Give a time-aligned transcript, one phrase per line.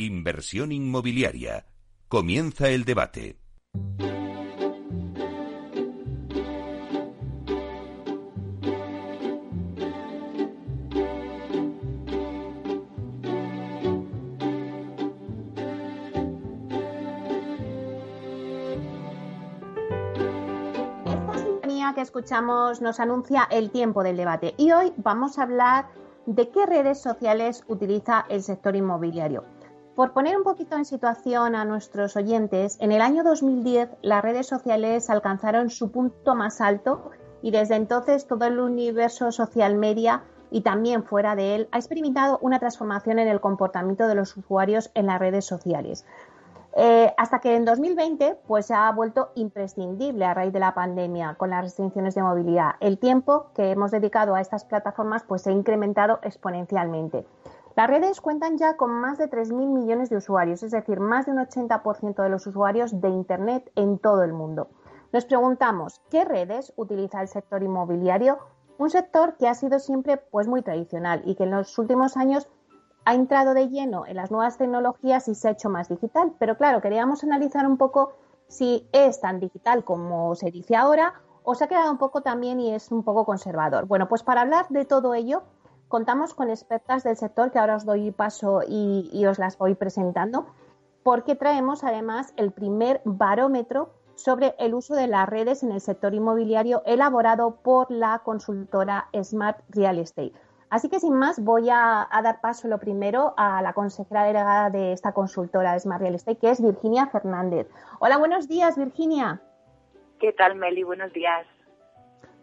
[0.00, 1.66] Inversión inmobiliaria.
[2.06, 3.36] Comienza el debate.
[21.94, 25.88] que escuchamos nos anuncia el tiempo del debate y hoy vamos a hablar
[26.26, 29.57] de qué redes sociales utiliza el sector inmobiliario.
[29.98, 34.46] Por poner un poquito en situación a nuestros oyentes, en el año 2010 las redes
[34.46, 37.10] sociales alcanzaron su punto más alto
[37.42, 40.22] y desde entonces todo el universo social media
[40.52, 44.92] y también fuera de él ha experimentado una transformación en el comportamiento de los usuarios
[44.94, 46.06] en las redes sociales.
[46.76, 51.34] Eh, hasta que en 2020 pues, se ha vuelto imprescindible a raíz de la pandemia
[51.34, 52.76] con las restricciones de movilidad.
[52.78, 57.26] El tiempo que hemos dedicado a estas plataformas pues, se ha incrementado exponencialmente.
[57.78, 61.30] Las redes cuentan ya con más de 3.000 millones de usuarios, es decir, más de
[61.30, 64.66] un 80% de los usuarios de Internet en todo el mundo.
[65.12, 68.40] Nos preguntamos, ¿qué redes utiliza el sector inmobiliario?
[68.78, 72.48] Un sector que ha sido siempre pues, muy tradicional y que en los últimos años
[73.04, 76.32] ha entrado de lleno en las nuevas tecnologías y se ha hecho más digital.
[76.40, 78.14] Pero claro, queríamos analizar un poco
[78.48, 82.58] si es tan digital como se dice ahora o se ha quedado un poco también
[82.58, 83.86] y es un poco conservador.
[83.86, 85.44] Bueno, pues para hablar de todo ello,
[85.88, 90.46] contamos con expertas del sector que ahora os doy paso y, os las voy presentando,
[91.02, 96.12] porque traemos además el primer barómetro sobre el uso de las redes en el sector
[96.12, 100.32] inmobiliario elaborado por la consultora Smart Real Estate.
[100.70, 104.92] Así que sin más, voy a, dar paso lo primero a la consejera delegada de
[104.92, 107.68] esta consultora de Smart Real Estate, que es Virginia Fernández.
[108.00, 109.40] Hola, buenos días, Virginia.
[110.18, 110.82] ¿Qué tal, Meli?
[110.82, 111.46] Buenos días.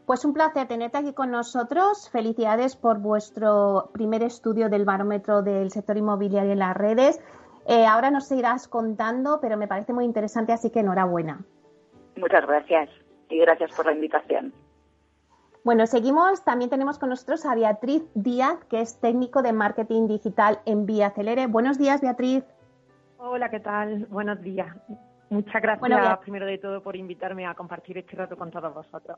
[0.05, 2.09] Pues un placer tenerte aquí con nosotros.
[2.11, 7.19] Felicidades por vuestro primer estudio del barómetro del sector inmobiliario en las redes.
[7.67, 11.39] Eh, ahora nos irás contando, pero me parece muy interesante, así que enhorabuena.
[12.17, 12.89] Muchas gracias
[13.29, 14.53] y gracias por la invitación.
[15.63, 16.43] Bueno, seguimos.
[16.43, 21.07] También tenemos con nosotros a Beatriz Díaz, que es técnico de marketing digital en Vía
[21.07, 21.47] Acelere.
[21.47, 22.43] Buenos días, Beatriz.
[23.17, 24.05] Hola, ¿qué tal?
[24.05, 24.67] Buenos días.
[25.31, 29.17] Muchas gracias, primero de todo, por invitarme a compartir este rato con todos vosotros.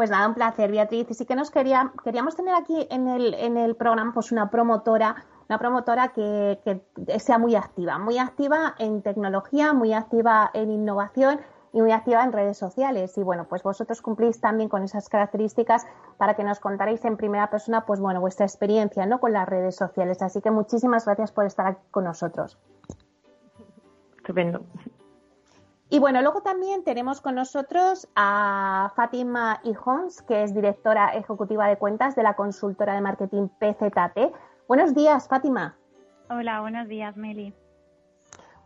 [0.00, 1.10] Pues nada, un placer, Beatriz.
[1.10, 4.48] Y sí que nos quería, queríamos tener aquí en el, en el programa pues una
[4.48, 10.70] promotora, una promotora que, que sea muy activa, muy activa en tecnología, muy activa en
[10.70, 11.38] innovación
[11.74, 13.18] y muy activa en redes sociales.
[13.18, 15.86] Y bueno, pues vosotros cumplís también con esas características
[16.16, 19.20] para que nos contaréis en primera persona, pues bueno, vuestra experiencia, ¿no?
[19.20, 20.22] Con las redes sociales.
[20.22, 22.58] Así que muchísimas gracias por estar aquí con nosotros.
[24.16, 24.62] Estupendo.
[25.92, 31.78] Y bueno, luego también tenemos con nosotros a Fátima Ijons, que es directora ejecutiva de
[31.78, 34.32] cuentas de la consultora de marketing PZT.
[34.68, 35.76] Buenos días, Fátima.
[36.28, 37.52] Hola, buenos días, Meli.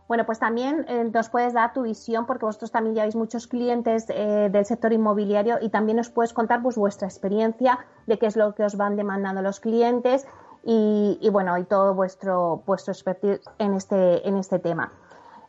[0.07, 4.05] Bueno, pues también eh, nos puedes dar tu visión, porque vosotros también lleváis muchos clientes
[4.09, 8.35] eh, del sector inmobiliario y también nos puedes contar pues, vuestra experiencia de qué es
[8.35, 10.27] lo que os van demandando los clientes
[10.63, 14.91] y, bueno, y todo vuestro, vuestro expertise en este, en este tema.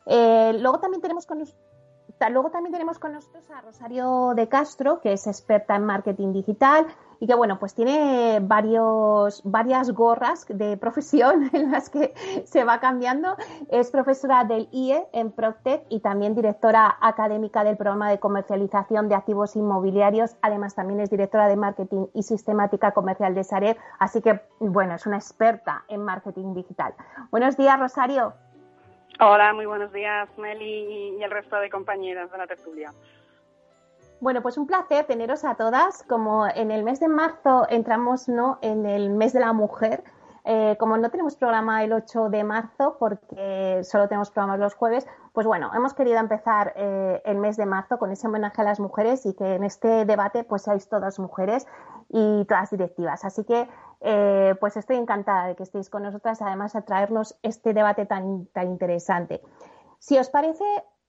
[0.06, 6.32] Eh, luego también tenemos con nosotros a Rosario de Castro, que es experta en marketing
[6.32, 6.86] digital
[7.20, 12.80] y que, bueno, pues tiene varios, varias gorras de profesión en las que se va
[12.80, 13.36] cambiando.
[13.68, 19.14] Es profesora del IE en Proctec y también directora académica del programa de comercialización de
[19.14, 20.36] activos inmobiliarios.
[20.40, 23.76] Además, también es directora de marketing y sistemática comercial de Sareb.
[23.98, 26.94] Así que, bueno, es una experta en marketing digital.
[27.30, 28.45] Buenos días, Rosario.
[29.18, 32.92] Hola, muy buenos días, Meli y el resto de compañeras de la tertulia.
[34.20, 36.02] Bueno, pues un placer teneros a todas.
[36.02, 38.58] Como en el mes de marzo entramos ¿no?
[38.60, 40.04] en el mes de la mujer,
[40.48, 45.04] eh, como no tenemos programa el 8 de marzo, porque solo tenemos programas los jueves,
[45.32, 48.78] pues bueno, hemos querido empezar eh, el mes de marzo con ese homenaje a las
[48.78, 51.66] mujeres y que en este debate pues seáis todas mujeres
[52.10, 53.24] y todas directivas.
[53.24, 53.68] Así que
[54.02, 58.46] eh, pues estoy encantada de que estéis con nosotras, además a traernos este debate tan,
[58.46, 59.42] tan interesante.
[59.98, 60.64] Si os parece,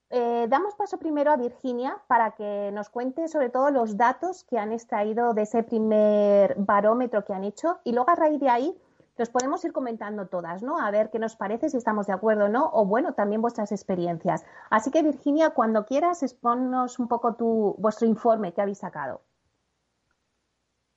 [0.10, 4.72] damos paso primero a Virginia para que nos cuente sobre todo los datos que han
[4.72, 8.82] extraído de ese primer barómetro que han hecho y luego a raíz de ahí
[9.18, 10.80] los podemos ir comentando todas, ¿no?
[10.80, 13.72] A ver qué nos parece, si estamos de acuerdo o no, o bueno, también vuestras
[13.72, 14.46] experiencias.
[14.70, 19.22] Así que Virginia, cuando quieras, exponnos un poco tu, vuestro informe que habéis sacado.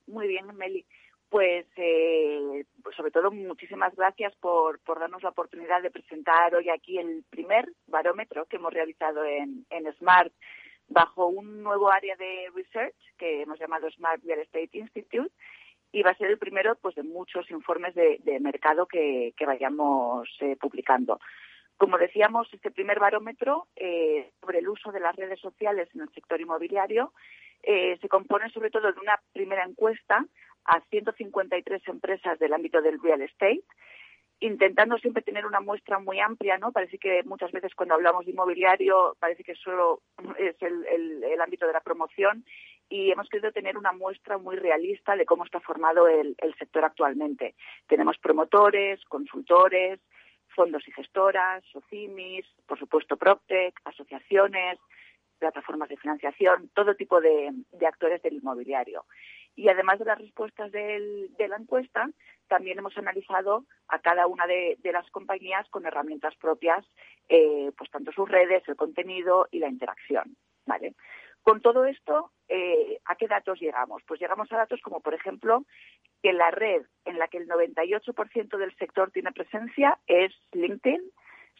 [0.07, 0.85] Muy bien, Meli.
[1.29, 6.69] Pues, eh, pues sobre todo muchísimas gracias por, por darnos la oportunidad de presentar hoy
[6.69, 10.33] aquí el primer barómetro que hemos realizado en, en Smart
[10.89, 15.31] bajo un nuevo área de research que hemos llamado Smart Real Estate Institute
[15.91, 20.55] y va a ser el primero pues de muchos informes de, mercado que, vayamos eh,
[20.55, 21.19] publicando.
[21.77, 26.13] Como decíamos, este primer barómetro eh, sobre el uso de las redes sociales en el
[26.13, 27.13] sector inmobiliario
[27.63, 30.25] eh, se compone sobre todo de una primera encuesta
[30.65, 33.63] a 153 empresas del ámbito del real estate
[34.41, 36.71] intentando siempre tener una muestra muy amplia, ¿no?
[36.71, 40.01] Parece que muchas veces cuando hablamos de inmobiliario parece que solo
[40.37, 42.43] es el, ámbito de la promoción
[42.91, 47.55] y hemos querido tener una muestra muy realista de cómo está formado el, sector actualmente.
[47.87, 49.99] Tenemos promotores, consultores,
[50.53, 54.77] fondos y gestoras, SOCIMIS, por supuesto PropTech, asociaciones,
[55.39, 57.53] plataformas de financiación, todo tipo de
[57.87, 59.05] actores del inmobiliario.
[59.55, 62.09] Y además de las respuestas de la encuesta,
[62.47, 66.85] también hemos analizado a cada una de, las compañías con herramientas propias,
[67.29, 70.35] eh, pues tanto sus redes, el contenido y la interacción.
[70.65, 70.95] ¿vale?
[71.43, 74.03] Con todo esto, eh, ¿a qué datos llegamos?
[74.07, 75.65] Pues llegamos a datos como, por ejemplo,
[76.21, 81.01] que la red en la que el 98% del sector tiene presencia es LinkedIn,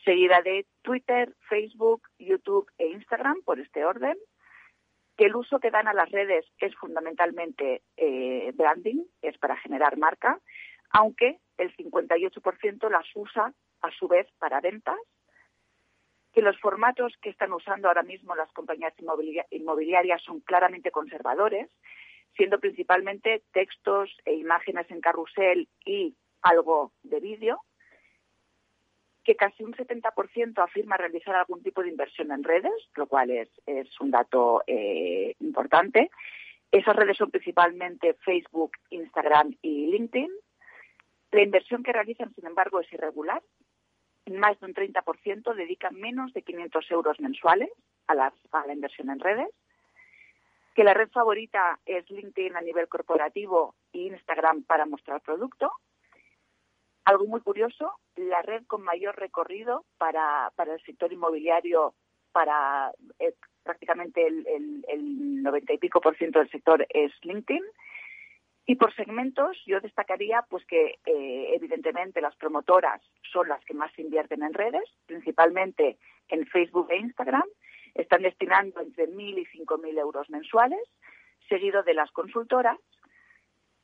[0.06, 4.18] seguida de Twitter, Facebook, YouTube e Instagram, por este orden
[5.18, 9.96] que el uso que dan a las redes es fundamentalmente eh, branding, es para generar
[9.98, 10.40] marca,
[10.90, 14.98] aunque el 58% las usa a su vez para ventas,
[16.34, 18.94] que los formatos que están usando ahora mismo las compañías
[19.50, 21.70] inmobiliarias son claramente conservadores,
[22.36, 27.62] siendo principalmente textos e imágenes en carrusel y algo de vídeo,
[29.24, 33.50] que casi un 70% afirma realizar algún tipo de inversión en redes, lo cual es,
[34.00, 36.10] un dato eh, importante.
[36.72, 40.32] Esas redes son principalmente Facebook, Instagram y LinkedIn.
[41.32, 43.44] La inversión que realizan, sin embargo, es irregular.
[44.28, 47.70] Más de un 30% dedican menos de 500 euros mensuales
[48.08, 49.50] a la, a la inversión en redes.
[50.76, 55.72] Que la red favorita es LinkedIn a nivel corporativo e Instagram para mostrar producto
[57.06, 61.94] algo muy curioso, la red con mayor recorrido para, el sector inmobiliario,
[62.32, 63.34] para eh,
[63.64, 64.46] prácticamente el,
[64.88, 67.64] el, 90 y pico por ciento del sector es LinkedIn.
[68.72, 73.92] Y por segmentos, yo destacaría pues que eh, evidentemente las promotoras son las que más
[74.00, 75.98] invierten en redes, principalmente
[76.30, 77.44] en Facebook e Instagram.
[77.96, 80.80] Están destinando entre 1.000 y 5.000 euros mensuales,
[81.50, 82.78] seguido de las consultoras,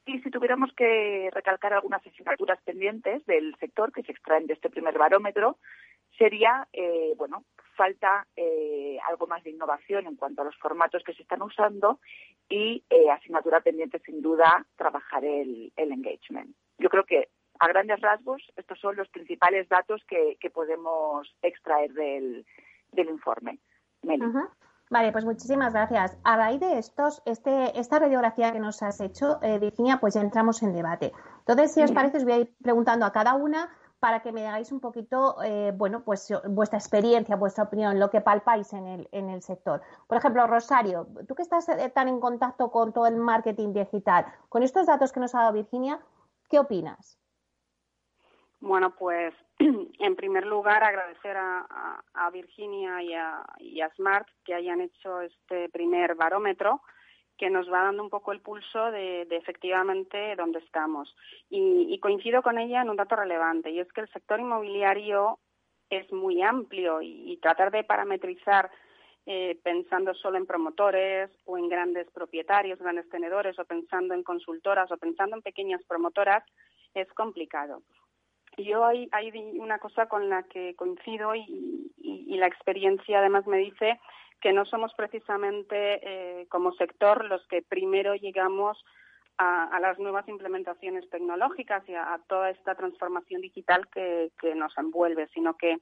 [0.05, 4.69] y si tuviéramos que recalcar algunas asignaturas pendientes del sector que se extraen de este
[4.69, 5.57] primer barómetro,
[6.17, 7.43] sería, eh, bueno,
[7.75, 11.99] falta eh, algo más de innovación en cuanto a los formatos que se están usando
[12.49, 16.55] y eh, asignatura pendiente, sin duda, trabajar el, engagement.
[16.79, 17.29] Yo creo que,
[17.59, 22.45] a grandes rasgos, estos son los principales datos que, podemos extraer del,
[22.95, 23.59] informe.
[24.89, 26.17] Vale, pues muchísimas gracias.
[26.23, 30.21] A raíz de estos, este, esta radiografía que nos has hecho, eh, Virginia, pues ya
[30.21, 31.11] entramos en debate.
[31.39, 34.41] Entonces, si os parece, os voy a ir preguntando a cada una para que me
[34.41, 39.09] digáis un poquito, eh, bueno, pues vuestra experiencia, vuestra opinión, lo que palpáis en el,
[39.11, 39.81] en el sector.
[40.07, 44.25] Por ejemplo, Rosario, tú que estás eh, tan en contacto con todo el marketing digital,
[44.49, 45.99] con estos datos que nos ha dado Virginia,
[46.49, 47.19] ¿qué opinas?
[48.59, 53.13] Bueno, pues en primer lugar agradecer a, Virginia y
[53.81, 56.81] a, Smart que hayan hecho este primer barómetro
[57.37, 61.15] que nos va dando un poco el pulso de, efectivamente dónde estamos.
[61.49, 65.39] Y, coincido con ella en un dato relevante, y es que el sector inmobiliario
[65.89, 68.69] es muy amplio y, tratar de parametrizar
[69.25, 74.91] eh, pensando solo en promotores o en grandes propietarios, grandes tenedores, o pensando en consultoras
[74.91, 76.43] o pensando en pequeñas promotoras,
[76.93, 77.83] es complicado.
[78.57, 81.83] Yo hay, hay una cosa con la que coincido y,
[82.37, 83.99] la experiencia además me dice
[84.41, 85.99] que no somos precisamente
[86.41, 88.83] eh, como sector los que primero llegamos
[89.37, 95.55] a, las nuevas implementaciones tecnológicas y a, toda esta transformación digital que, nos envuelve, sino
[95.55, 95.77] que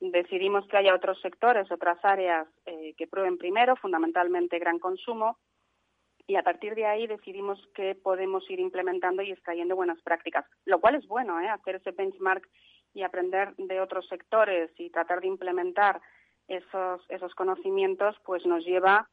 [0.00, 5.38] decidimos que haya otros sectores, otras áreas eh, que prueben primero, fundamentalmente gran consumo,
[6.26, 10.80] y a partir de ahí decidimos que podemos ir implementando y extrayendo buenas prácticas, lo
[10.80, 11.48] cual es bueno, ¿eh?
[11.48, 12.48] hacer ese benchmark
[12.94, 16.00] y aprender de otros sectores y tratar de implementar
[16.48, 19.08] esos, esos conocimientos, pues nos lleva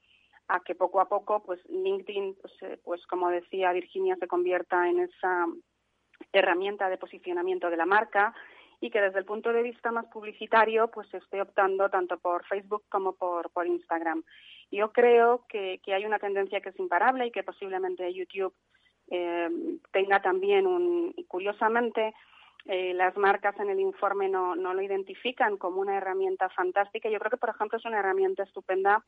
[0.48, 4.90] a que poco a poco, pues LinkedIn, pues, eh, pues como decía Virginia, se convierta
[4.90, 5.48] en esa
[6.32, 8.34] herramienta de posicionamiento de la marca
[8.82, 12.84] y que desde el punto de vista más publicitario, pues esté optando tanto por Facebook
[12.90, 14.24] como por, por Instagram.
[14.72, 18.54] Yo creo que, hay una tendencia que es imparable y que posiblemente YouTube
[19.10, 19.50] eh,
[19.92, 21.14] tenga también un.
[21.28, 22.14] Curiosamente,
[22.66, 27.10] eh, las marcas en el informe no, no lo identifican como una herramienta fantástica.
[27.10, 29.04] Yo creo que, por ejemplo, es una herramienta estupenda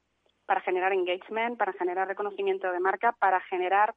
[0.45, 3.95] para generar engagement, para generar reconocimiento de marca, para generar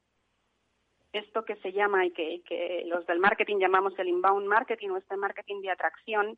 [1.11, 4.97] esto que se llama y que, que los del marketing llamamos el inbound marketing o
[4.97, 6.37] este marketing de atracción,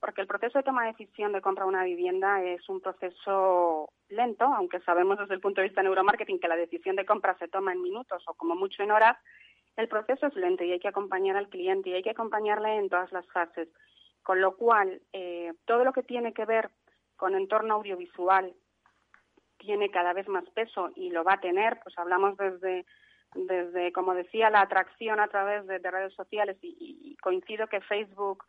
[0.00, 3.90] porque el proceso de toma de decisión de compra de una vivienda es un proceso
[4.08, 7.36] lento, aunque sabemos desde el punto de vista de neuromarketing que la decisión de compra
[7.38, 9.16] se toma en minutos o como mucho en horas,
[9.78, 12.88] el proceso es lento y hay que acompañar al cliente y hay que acompañarle en
[12.88, 13.68] todas las fases.
[14.22, 16.68] Con lo cual, eh, todo lo que tiene que ver
[17.16, 18.52] con entorno audiovisual
[19.56, 22.84] tiene cada vez más peso y lo va a tener, pues hablamos desde
[23.34, 28.44] desde, como decía, la atracción a través de, redes sociales y, coincido que Facebook,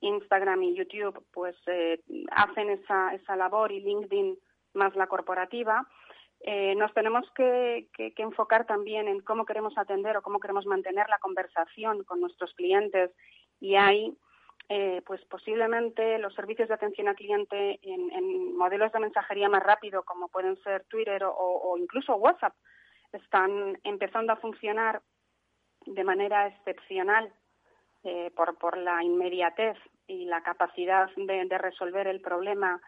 [0.00, 4.38] Instagram y YouTube pues eh, hacen esa, esa labor y LinkedIn
[4.74, 5.86] más la corporativa.
[6.44, 11.18] Eh, nos tenemos que, enfocar también en cómo queremos atender o cómo queremos mantener la
[11.18, 13.10] conversación con nuestros clientes.
[13.60, 14.16] Y hay
[14.68, 20.04] eh, pues posiblemente los servicios de atención al cliente en, modelos de mensajería más rápido
[20.04, 22.54] como pueden ser Twitter o incluso WhatsApp
[23.12, 25.02] están empezando a funcionar
[25.86, 27.32] de manera excepcional
[28.04, 32.80] eh, por la inmediatez y la capacidad de, resolver el problema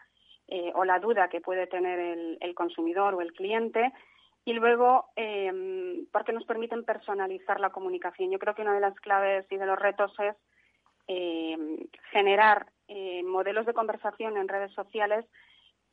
[0.47, 1.99] eh, o la duda que puede tener
[2.39, 3.91] el, consumidor o el cliente
[4.43, 8.29] y luego em, porque nos permiten personalizar la comunicación.
[8.31, 10.35] Yo creo que una de las claves y de los retos es
[11.07, 11.77] em,
[12.11, 15.25] generar eh, modelos de conversación en redes sociales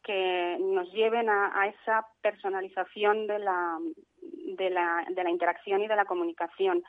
[0.02, 3.78] que nos lleven a, esa personalización de la,
[4.20, 6.82] de la, de la interacción y de la comunicación.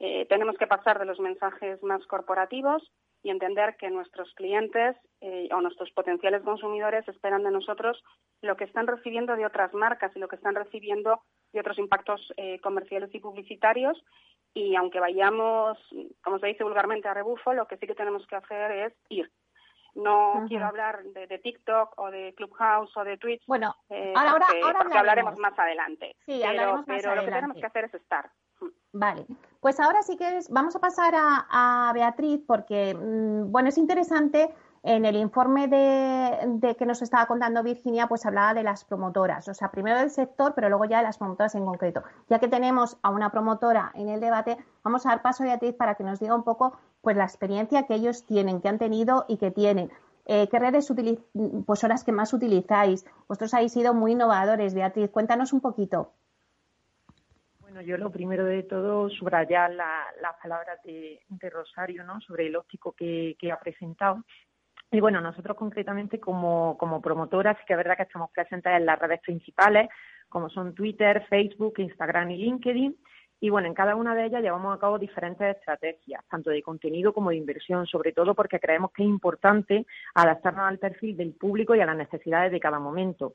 [0.00, 2.90] Eh, tenemos que pasar de los mensajes más corporativos
[3.24, 8.04] y entender que nuestros clientes eh, o nuestros potenciales consumidores esperan de nosotros
[8.42, 12.32] lo que están recibiendo de otras marcas y lo que están recibiendo de otros impactos
[12.36, 14.00] eh, comerciales y publicitarios.
[14.52, 15.78] Y aunque vayamos,
[16.22, 19.30] como se dice vulgarmente, a rebufo, lo que sí que tenemos que hacer es ir
[19.94, 23.44] no quiero hablar de, TikTok o de Clubhouse o de Twitch.
[23.46, 26.16] Bueno, eh, ahora, porque, hablaremos más adelante.
[26.26, 28.28] Sí, pero, pero lo que tenemos que hacer es estar.
[28.96, 29.26] Vale,
[29.60, 34.54] pues ahora sí que vamos a pasar a, Beatriz porque, mm, bueno, es interesante.
[34.86, 39.48] En el informe de, de, que nos estaba contando Virginia, pues hablaba de las promotoras,
[39.48, 42.02] o sea, primero del sector, pero luego ya de las promotoras en concreto.
[42.28, 45.74] Ya que tenemos a una promotora en el debate, vamos a dar paso a Beatriz
[45.74, 49.24] para que nos diga un poco pues la experiencia que ellos tienen, que han tenido
[49.26, 49.90] y que tienen.
[50.26, 50.92] Eh, ¿Qué redes
[51.66, 53.06] pues son las que más utilizáis?
[53.26, 55.10] Vosotros habéis sido muy innovadores, Beatriz.
[55.10, 56.12] Cuéntanos un poquito.
[57.74, 61.18] Bueno, yo lo primero de todo subrayar las palabras de,
[61.50, 62.20] Rosario, ¿no?
[62.20, 64.22] Sobre el óptico que, ha presentado.
[64.92, 68.86] Y bueno, nosotros concretamente como, como promotoras, sí que es verdad que estamos presentes en
[68.86, 69.88] las redes principales,
[70.28, 72.96] como son Twitter, Facebook, Instagram y LinkedIn.
[73.40, 77.12] Y bueno, en cada una de ellas llevamos a cabo diferentes estrategias, tanto de contenido
[77.12, 81.74] como de inversión, sobre todo porque creemos que es importante adaptarnos al perfil del público
[81.74, 83.34] y a las necesidades de cada momento.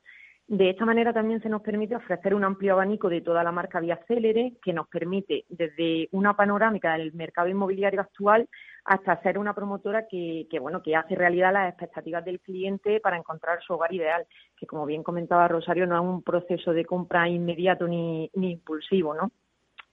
[0.50, 3.78] De esta manera también se nos permite ofrecer un amplio abanico de toda la marca
[3.78, 8.48] vía Célere, que nos permite desde una panorámica del mercado inmobiliario actual
[8.84, 13.62] hasta ser una promotora que, bueno que hace realidad las expectativas del cliente para encontrar
[13.62, 14.26] su hogar ideal,
[14.56, 19.30] que como bien comentaba Rosario no es un proceso de compra inmediato ni, impulsivo, ¿no?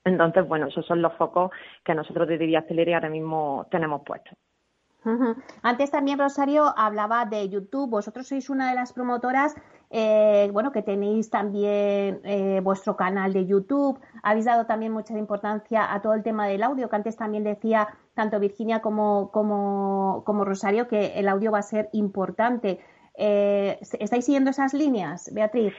[0.04, 1.52] Entonces, bueno, esos son los focos
[1.84, 4.36] que nosotros desde Vía Celere ahora mismo tenemos puestos.
[5.62, 7.90] Antes también Rosario hablaba de YouTube.
[7.90, 9.54] Vosotros sois una de las promotoras,
[9.90, 13.98] eh, bueno, que tenéis también eh, vuestro canal de YouTube.
[14.22, 17.88] Habéis dado también mucha importancia a todo el tema del audio, que antes también decía
[18.14, 22.80] tanto Virginia como, como, como Rosario que el audio va a ser importante.
[23.14, 25.74] Eh, ¿Estáis siguiendo esas líneas, Beatriz?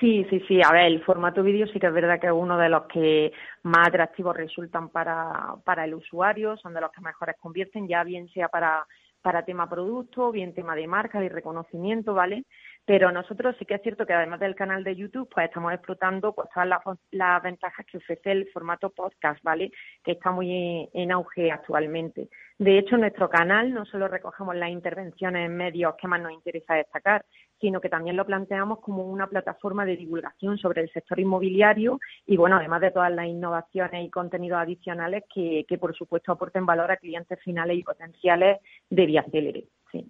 [0.00, 0.60] Sí, sí, sí.
[0.62, 3.32] A ver, el formato vídeo sí que es verdad que es uno de los que
[3.64, 8.26] más atractivos resultan para, para el usuario, son de los que mejores convierten, ya bien
[8.30, 8.86] sea para,
[9.20, 12.44] para tema producto, bien tema de marca, de reconocimiento, ¿vale?
[12.86, 16.34] Pero nosotros sí que es cierto que además del canal de YouTube, pues estamos explotando
[16.34, 16.68] pues, todas
[17.12, 19.70] las, ventajas que ofrece el formato podcast, ¿vale?
[20.02, 22.28] Que está muy en auge actualmente.
[22.58, 26.32] De hecho, en nuestro canal no solo recogemos las intervenciones en medios que más nos
[26.32, 27.24] interesa destacar,
[27.60, 32.36] sino que también lo planteamos como una plataforma de divulgación sobre el sector inmobiliario y,
[32.36, 36.90] bueno, además de todas las innovaciones y contenidos adicionales que, que por supuesto, aporten valor
[36.90, 38.58] a clientes finales y potenciales
[38.88, 39.64] de Vía Célere.
[39.92, 40.06] Sí.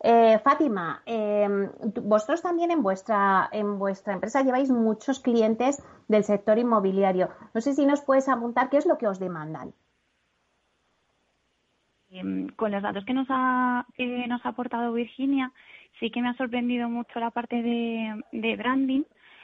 [0.00, 1.70] Eh, Fátima, em,
[2.02, 7.30] vosotros también en vuestra, en vuestra empresa lleváis muchos clientes del sector inmobiliario.
[7.52, 9.74] No sé si nos puedes apuntar qué es lo que os demandan.
[12.10, 15.52] Em, con los datos que nos ha, que nos ha aportado Virginia,
[15.98, 19.02] sí que me ha sorprendido mucho la parte de, branding,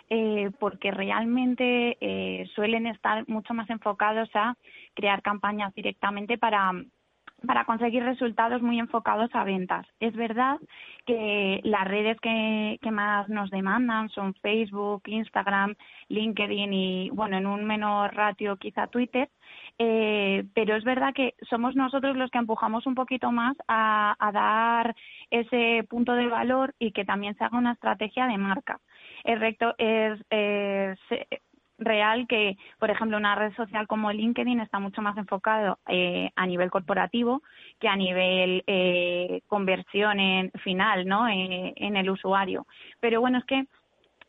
[0.08, 4.56] eh, porque realmente eh, suelen estar mucho más enfocados a
[4.94, 6.72] crear campañas directamente para
[7.46, 9.86] para conseguir resultados muy enfocados a ventas.
[10.00, 10.58] Es verdad
[11.06, 15.74] que las redes que, que, más nos demandan son Facebook, Instagram,
[16.08, 19.28] LinkedIn y, bueno, en un menor ratio quizá Twitter,
[19.78, 24.96] eh, pero es verdad que somos nosotros los que empujamos un poquito más a, dar
[25.30, 28.80] ese punto de valor y que también se haga una estrategia de marca.
[29.24, 30.98] Es, recto, es, es
[31.78, 36.46] real que, por ejemplo, una red social como LinkedIn está mucho más enfocado eh, a
[36.46, 37.42] nivel corporativo
[37.80, 41.28] que a nivel eh, conversión en final, ¿no?
[41.28, 42.66] Eh, en el usuario.
[43.00, 43.66] Pero bueno, es que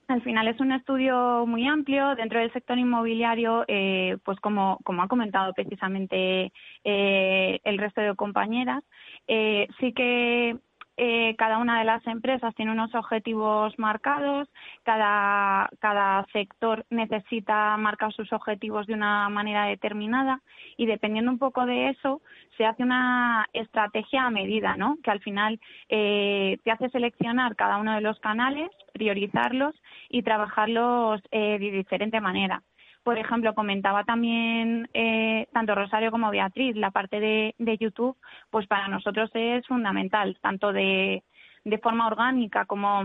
[0.08, 5.02] al final es un estudio muy amplio dentro del sector inmobiliario, eh, pues como, como
[5.02, 6.52] ha comentado precisamente
[6.84, 8.84] eh, el resto de compañeras,
[9.28, 10.58] eh, sí que
[10.98, 14.48] eh, cada una de las empresas tiene unos objetivos marcados,
[14.84, 20.42] cada, cada sector necesita marcar sus objetivos de una manera determinada
[20.78, 22.22] y dependiendo un poco de eso
[22.58, 24.98] se hace una estrategia a medida, ¿no?
[25.04, 25.60] Que al final
[25.90, 29.76] eh, te hace seleccionar cada uno de los canales, priorizarlos
[30.10, 32.64] y trabajarlos eh, de diferente manera
[33.06, 38.18] por ejemplo, comentaba también eh, tanto Rosario como Beatriz, la parte de, de, YouTube,
[38.50, 41.22] pues para nosotros es fundamental, tanto de,
[41.64, 43.04] de forma orgánica como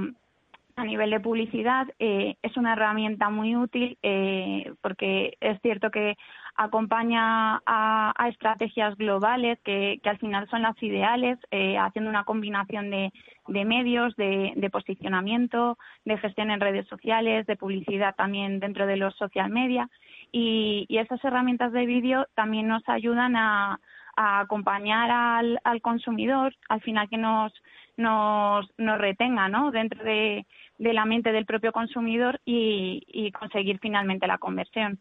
[0.76, 6.16] a nivel de publicidad eh, es una herramienta muy útil eh, porque es cierto que
[6.56, 12.24] acompaña a, a estrategias globales que, que, al final son las ideales, eh, haciendo una
[12.24, 13.12] combinación de,
[13.48, 18.96] de medios, de, de, posicionamiento, de gestión en redes sociales, de publicidad también dentro de
[18.96, 19.88] los social media.
[20.32, 23.80] Y, y esas herramientas de vídeo también nos ayudan a,
[24.16, 27.52] a acompañar al, al, consumidor, al final que nos,
[27.96, 29.70] nos, nos retenga ¿no?
[29.70, 30.46] dentro de,
[30.78, 34.98] la mente del propio consumidor y, y conseguir finalmente la conversión.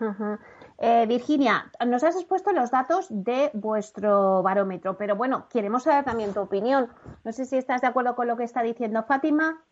[0.00, 0.36] Uh.
[0.78, 6.34] Eh, Virginia, nos has expuesto los datos de vuestro barómetro, pero bueno, queremos saber también
[6.34, 6.88] tu opinión.
[7.24, 9.64] No sé si estás de acuerdo con lo que está diciendo Fátima.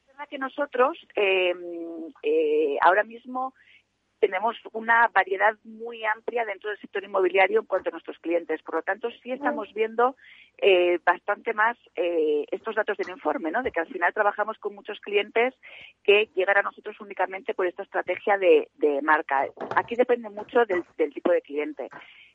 [0.00, 1.54] Es verdad que nosotros eh,
[2.22, 3.52] eh, ahora mismo
[4.26, 8.60] tenemos una variedad muy amplia dentro del sector inmobiliario en cuanto a nuestros clientes.
[8.62, 10.16] Por lo tanto, sí estamos viendo
[10.58, 13.62] eh, bastante más eh, estos datos del informe, ¿no?
[13.62, 15.54] De que al final trabajamos con muchos clientes
[16.02, 19.46] que llegan a nosotros únicamente por esta estrategia de, de marca.
[19.76, 21.88] Aquí depende mucho del, del tipo de cliente.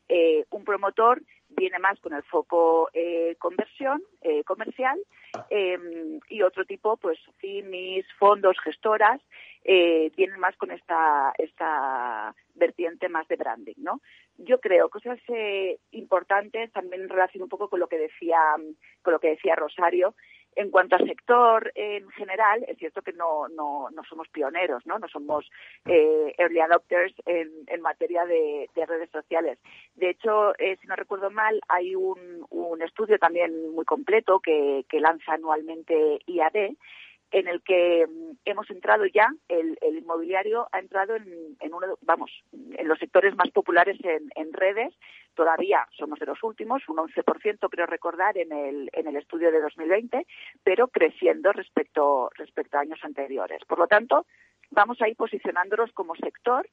[0.08, 1.20] Eh, un promotor
[1.56, 4.98] viene más con el foco eh, conversión eh, comercial
[5.50, 5.78] eh,
[6.28, 9.20] y otro tipo, pues CIMIS, fondos, gestoras,
[9.64, 14.00] eh, vienen más con esta, esta vertiente más de branding, ¿no?
[14.38, 18.38] Yo creo cosas eh, importantes también en relación un poco con lo que decía
[19.02, 20.14] con lo que decía Rosario
[20.56, 24.98] en cuanto al sector en general, es cierto que no, no, no somos pioneros, ¿no?
[24.98, 25.48] No somos
[25.86, 29.58] eh, early adopters en, en materia de, de, redes sociales.
[29.94, 34.84] De hecho, eh, si no recuerdo mal, hay un, un estudio también muy completo que,
[34.88, 36.74] que lanza anualmente IAD
[37.32, 38.06] en el que
[38.44, 43.50] hemos entrado ya, el, inmobiliario ha entrado en, en, uno, vamos, en los sectores más
[43.50, 44.94] populares en, en, redes.
[45.34, 49.60] Todavía somos de los últimos, un 11% creo recordar en el, en el estudio de
[49.60, 50.26] 2020,
[50.62, 53.64] pero creciendo respecto, respecto a años anteriores.
[53.66, 54.26] Por lo tanto,
[54.70, 56.68] vamos a ir posicionándonos como sector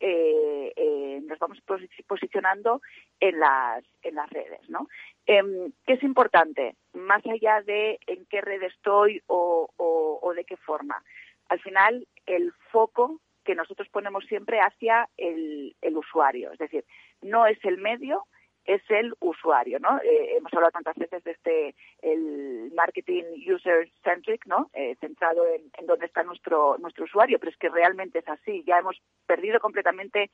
[0.00, 1.58] eh, eh, nos vamos
[2.06, 2.80] posicionando
[3.20, 4.88] en las, en las redes, ¿no?
[5.26, 5.42] Eh,
[5.86, 6.76] ¿Qué es importante?
[6.92, 11.02] Más allá de en qué red estoy o, o, o de qué forma.
[11.48, 16.84] Al final, el foco que nosotros ponemos siempre hacia el, el usuario, es decir,
[17.22, 18.26] no es el medio,
[18.64, 19.98] es el usuario, ¿no?
[19.98, 24.70] Eh, hemos hablado tantas veces de este el marketing user centric, ¿no?
[24.72, 28.64] Eh, centrado en, en dónde está nuestro nuestro usuario, pero es que realmente es así.
[28.66, 30.30] Ya hemos perdido completamente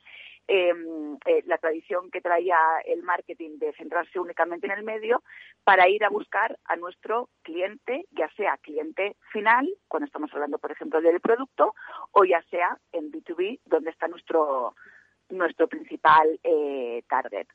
[0.48, 0.72] eh,
[1.46, 5.22] la tradición que traía el marketing de centrarse únicamente en el medio
[5.64, 10.72] para ir a buscar a nuestro cliente, ya sea cliente final, cuando estamos hablando, por
[10.72, 11.74] ejemplo, del producto,
[12.12, 14.74] o ya sea en B2B, donde está nuestro
[15.28, 17.46] nuestro principal eh, target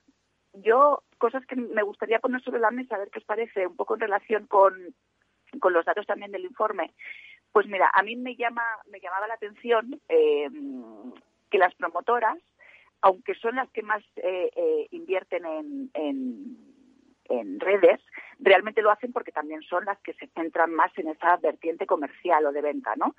[0.62, 3.76] yo, cosas que me gustaría poner sobre la mesa, a ver qué os parece, un
[3.76, 4.74] poco en relación con,
[5.60, 6.94] con los datos también del informe.
[7.52, 10.50] Pues mira, a mí me llama, me llamaba la atención eh,
[11.50, 12.38] que las promotoras,
[13.02, 16.75] aunque son las que más eh, eh, invierten en, en,
[17.30, 18.02] en, redes,
[18.40, 22.46] realmente lo hacen porque también son las que se centran más en esa vertiente comercial
[22.46, 23.16] o de venta, ¿no?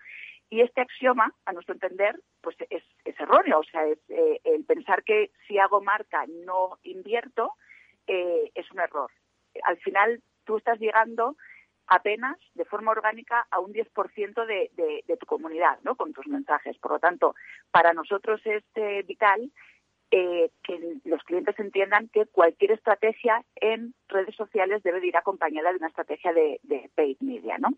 [0.48, 3.58] Y este axioma, a nuestro entender, pues es, es erróneo.
[3.58, 7.54] O sea, es, eh, el pensar que si hago marca no invierto
[8.06, 9.10] eh, es un error.
[9.64, 11.36] Al final, tú estás llegando
[11.88, 15.96] apenas de forma orgánica a un 10% de, de, de, tu comunidad, ¿no?
[15.96, 16.76] Con tus mensajes.
[16.78, 17.34] Por lo tanto,
[17.70, 19.50] para nosotros es eh, vital
[20.10, 25.78] eh, que los clientes entiendan que cualquier estrategia en redes sociales debe ir acompañada de
[25.78, 26.60] una estrategia de,
[26.94, 27.70] paid media, ¿no?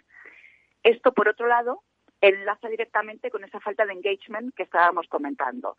[0.83, 1.83] Esto, por otro lado,
[2.21, 5.77] enlaza directamente con esa falta de engagement que estábamos comentando.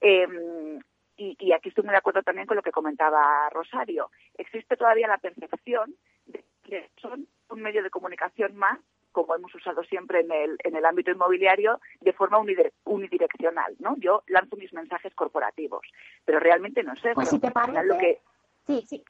[0.00, 0.78] Em,
[1.16, 4.10] y, aquí estoy muy de acuerdo también con lo que comentaba Rosario.
[4.36, 8.78] Existe todavía la percepción de que son un medio de comunicación más
[9.26, 12.38] como hemos usado siempre en el, en el ámbito inmobiliario, de forma
[12.84, 13.96] unidireccional, ¿no?
[13.98, 15.82] Yo lanzo mis mensajes corporativos,
[16.24, 17.14] pero realmente no sé.
[17.14, 18.20] Pues si te parece,
[18.66, 19.04] sí, sí.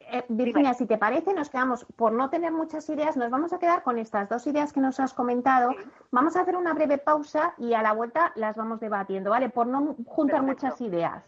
[0.00, 3.58] Eh, Virginia, si te parece, nos quedamos, por no tener muchas ideas, nos vamos a
[3.58, 5.70] quedar con estas dos ideas que nos has comentado.
[6.10, 9.48] Vamos a hacer una breve pausa y a la vuelta las vamos debatiendo, ¿vale?
[9.48, 11.24] Por no juntar muchas ideas.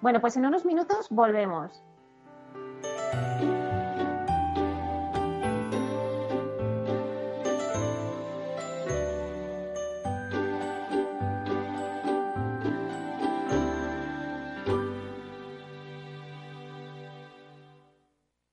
[0.00, 1.82] Bueno, pues en unos minutos volvemos.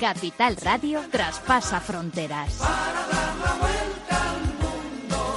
[0.00, 2.60] Capital Radio traspasa fronteras.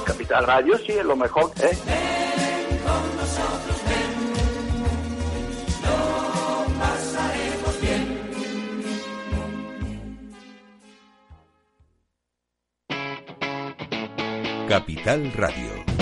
[0.06, 1.76] Capital Radio sí es lo mejor, ¿eh?
[2.84, 3.82] con nosotros,
[6.78, 8.18] pasaremos bien.
[14.68, 16.01] Capital Radio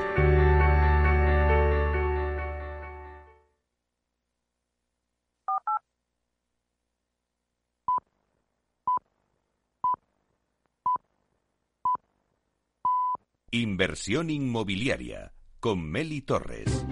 [13.53, 16.85] Inversión inmobiliaria con Meli Torres.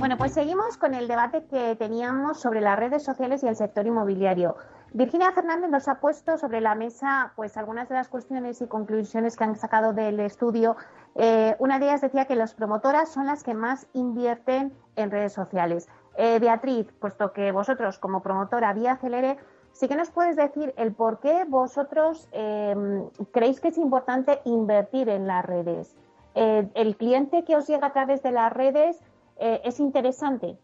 [0.00, 3.86] Bueno, pues seguimos con el debate que teníamos sobre las redes sociales y el sector
[3.86, 4.56] inmobiliario.
[4.92, 9.36] Virginia Fernández nos ha puesto sobre la mesa pues algunas de las cuestiones y conclusiones
[9.36, 10.76] que han sacado del estudio.
[11.14, 15.32] Eh, una de ellas decía que las promotoras son las que más invierten en redes
[15.32, 15.88] sociales.
[16.16, 19.36] Eh, Beatriz, puesto que vosotros como promotora Vía Acelere,
[19.72, 25.08] sí que nos puedes decir el por qué vosotros em, creéis que es importante invertir
[25.08, 25.96] en las redes.
[26.36, 29.02] Eh, el cliente que os llega a través de las redes
[29.38, 30.56] eh, es interesante.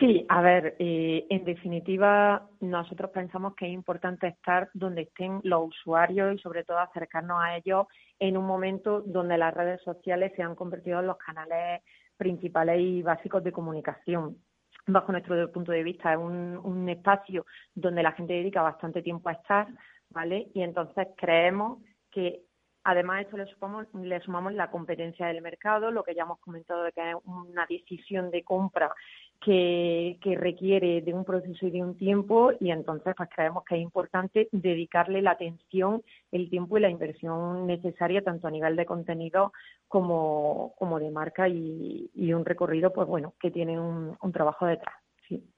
[0.00, 6.34] Sí, a ver, en definitiva, nosotros pensamos que es importante estar donde estén los usuarios
[6.34, 7.86] y sobre todo acercarnos a ellos
[8.18, 11.80] en un momento donde las redes sociales se han convertido en los canales
[12.16, 14.38] principales y básicos de comunicación.
[14.86, 19.28] Bajo nuestro punto de vista, es un, un espacio donde la gente dedica bastante tiempo
[19.28, 19.68] a estar,
[20.10, 20.50] ¿vale?
[20.54, 21.78] Y entonces creemos
[22.10, 22.42] que
[22.84, 26.38] Además, a esto le sumamos, le sumamos la competencia del mercado, lo que ya hemos
[26.40, 28.94] comentado de que es una decisión de compra
[29.40, 33.82] que, requiere de un proceso y de un tiempo y entonces pues creemos que es
[33.82, 39.52] importante dedicarle la atención, el tiempo y la inversión necesaria tanto a nivel de contenido
[39.88, 44.96] como, como de marca y, un recorrido pues bueno que tiene un, trabajo detrás.
[45.28, 45.48] Sí.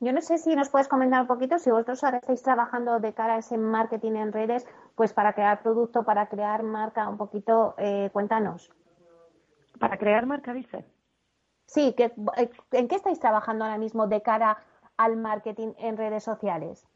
[0.00, 3.12] Yo no sé si nos puedes comentar un poquito si vosotros ahora estáis trabajando de
[3.12, 7.74] cara a ese marketing en redes, pues para crear producto, para crear marca, un poquito,
[7.78, 8.70] eh, cuéntanos.
[9.78, 10.84] Para crear marca, dice.
[11.66, 14.58] Sí, que, eh, ¿en qué estáis trabajando ahora mismo de cara
[14.96, 16.86] al marketing en redes sociales?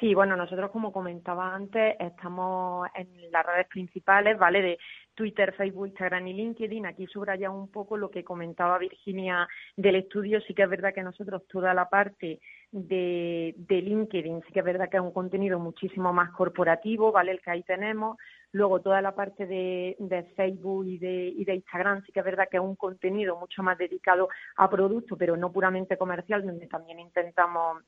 [0.00, 4.60] Sí, bueno, nosotros como comentaba antes, estamos en las redes principales, ¿vale?
[4.60, 4.78] De
[5.14, 6.86] Twitter, Facebook, Instagram y LinkedIn.
[6.86, 10.40] Aquí subraya un poco lo que comentaba Virginia del estudio.
[10.40, 12.40] Sí que es verdad que nosotros toda la parte
[12.72, 17.32] de, de LinkedIn, sí que es verdad que es un contenido muchísimo más corporativo, ¿vale?
[17.32, 18.16] El que ahí tenemos.
[18.54, 22.24] Luego toda la parte de, de Facebook y de, y de Instagram, sí que es
[22.24, 26.68] verdad que es un contenido mucho más dedicado a producto, pero no puramente comercial, donde
[26.68, 27.82] también intentamos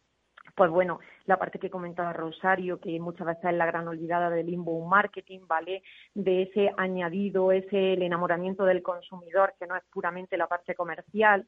[0.56, 4.48] pues bueno, la parte que comentaba Rosario, que muchas veces es la gran olvidada del
[4.48, 5.82] inbound marketing, ¿vale?
[6.14, 11.46] De ese añadido, ese el enamoramiento del consumidor, que no es puramente la parte comercial.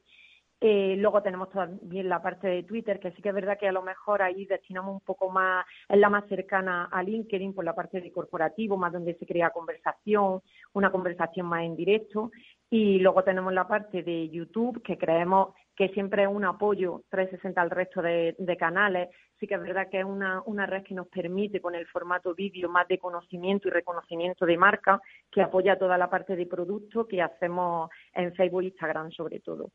[0.61, 3.71] Eh, luego tenemos también la parte de Twitter, que sí que es verdad que a
[3.71, 7.73] lo mejor ahí destinamos un poco más, es la más cercana a LinkedIn por la
[7.73, 10.41] parte de corporativo, más donde se crea conversación,
[10.73, 12.31] una conversación más en directo.
[12.69, 17.61] Y luego tenemos la parte de YouTube, que creemos que siempre es un apoyo 360
[17.61, 19.09] al resto de, canales.
[19.39, 22.35] Sí que es verdad que es una, una red que nos permite con el formato
[22.35, 27.07] vídeo más de conocimiento y reconocimiento de marca, que apoya toda la parte de producto
[27.07, 29.71] que hacemos en Facebook e Instagram sobre todo.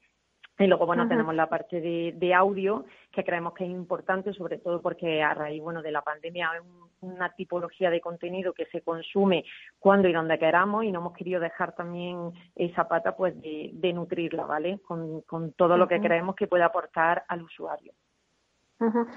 [0.57, 4.81] Y luego, bueno, tenemos la parte de, audio, que creemos que es importante, sobre todo
[4.81, 6.61] porque a raíz, bueno, de la pandemia hay
[7.01, 9.45] una tipología de contenido que se consume
[9.81, 14.45] cuando y donde queramos y no hemos querido dejar también esa pata, pues, de, nutrirla,
[14.45, 14.79] ¿vale?
[14.87, 17.93] Con, todo lo que creemos que puede aportar al usuario.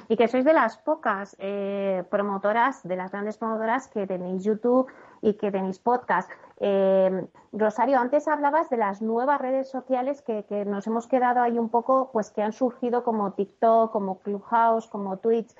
[0.07, 4.87] Y que sois de las pocas eh, promotoras, de las grandes promotoras que tenéis YouTube
[5.21, 6.29] y que tenéis podcast.
[6.59, 11.69] Eh, Rosario, antes hablabas de las nuevas redes sociales que, nos hemos quedado ahí un
[11.69, 15.53] poco, pues que han surgido como TikTok, como Clubhouse, como Twitch.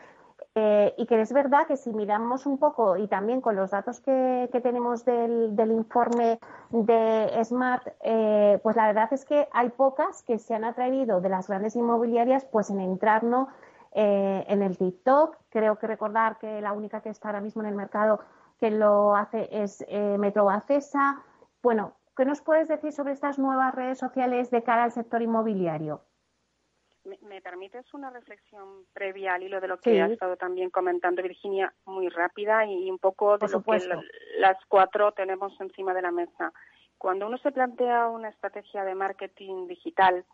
[0.60, 3.99] Eh, y que es verdad que si miramos un poco y también con los datos
[3.99, 6.39] que, tenemos del, informe
[6.71, 7.83] de Smart,
[8.63, 12.45] pues la verdad es que hay pocas que se han atrevido de las grandes inmobiliarias
[12.45, 13.49] pues en entrarnos
[13.93, 15.38] eh, en el TikTok.
[15.50, 18.19] Creo que recordar que la única que está ahora mismo en el mercado
[18.60, 21.23] que lo hace es eh, Metro Acesa.
[21.62, 26.02] Bueno, ¿qué nos puedes decir sobre estas nuevas redes sociales de cara al sector inmobiliario?
[27.21, 31.73] ¿Me, permites una reflexión previa al hilo de lo que ha estado también comentando Virginia,
[31.86, 33.80] muy rápida y un poco de lo que
[34.39, 36.52] las cuatro tenemos encima de la mesa?
[36.97, 40.26] Cuando uno se plantea una estrategia de marketing digital,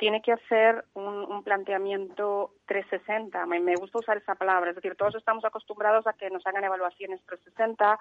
[0.00, 3.44] tiene que hacer un, planteamiento 360.
[3.44, 4.70] Me, me, gusta usar esa palabra.
[4.70, 8.00] Es decir, todos estamos acostumbrados a que nos hagan evaluaciones 360,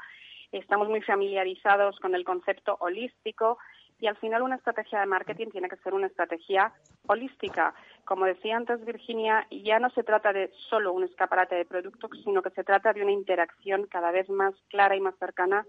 [0.54, 3.58] estamos muy familiarizados con el concepto holístico
[4.00, 6.72] y al final una estrategia de marketing tiene que ser una estrategia
[7.06, 7.74] holística.
[8.06, 12.42] Como decía antes Virginia, ya no se trata de solo un escaparate de productos, sino
[12.42, 15.66] que se trata de una interacción cada vez más clara y más cercana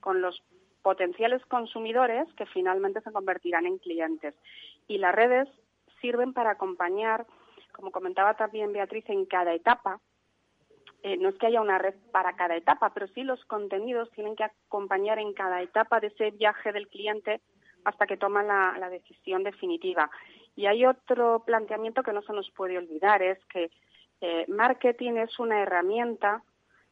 [0.00, 0.42] con los
[0.80, 4.34] potenciales consumidores que finalmente se convertirán en clientes.
[4.88, 5.48] Y las redes
[6.04, 7.26] sirven para acompañar,
[7.72, 10.00] como comentaba también Beatriz, en cada etapa.
[11.02, 14.36] Eh, no es que haya una red para cada etapa, pero sí los contenidos tienen
[14.36, 17.40] que acompañar en cada etapa de ese viaje del cliente
[17.86, 20.10] hasta que toma la, decisión definitiva.
[20.56, 23.70] Y hay otro planteamiento que no se nos puede olvidar, es que
[24.20, 26.42] eh, marketing es una herramienta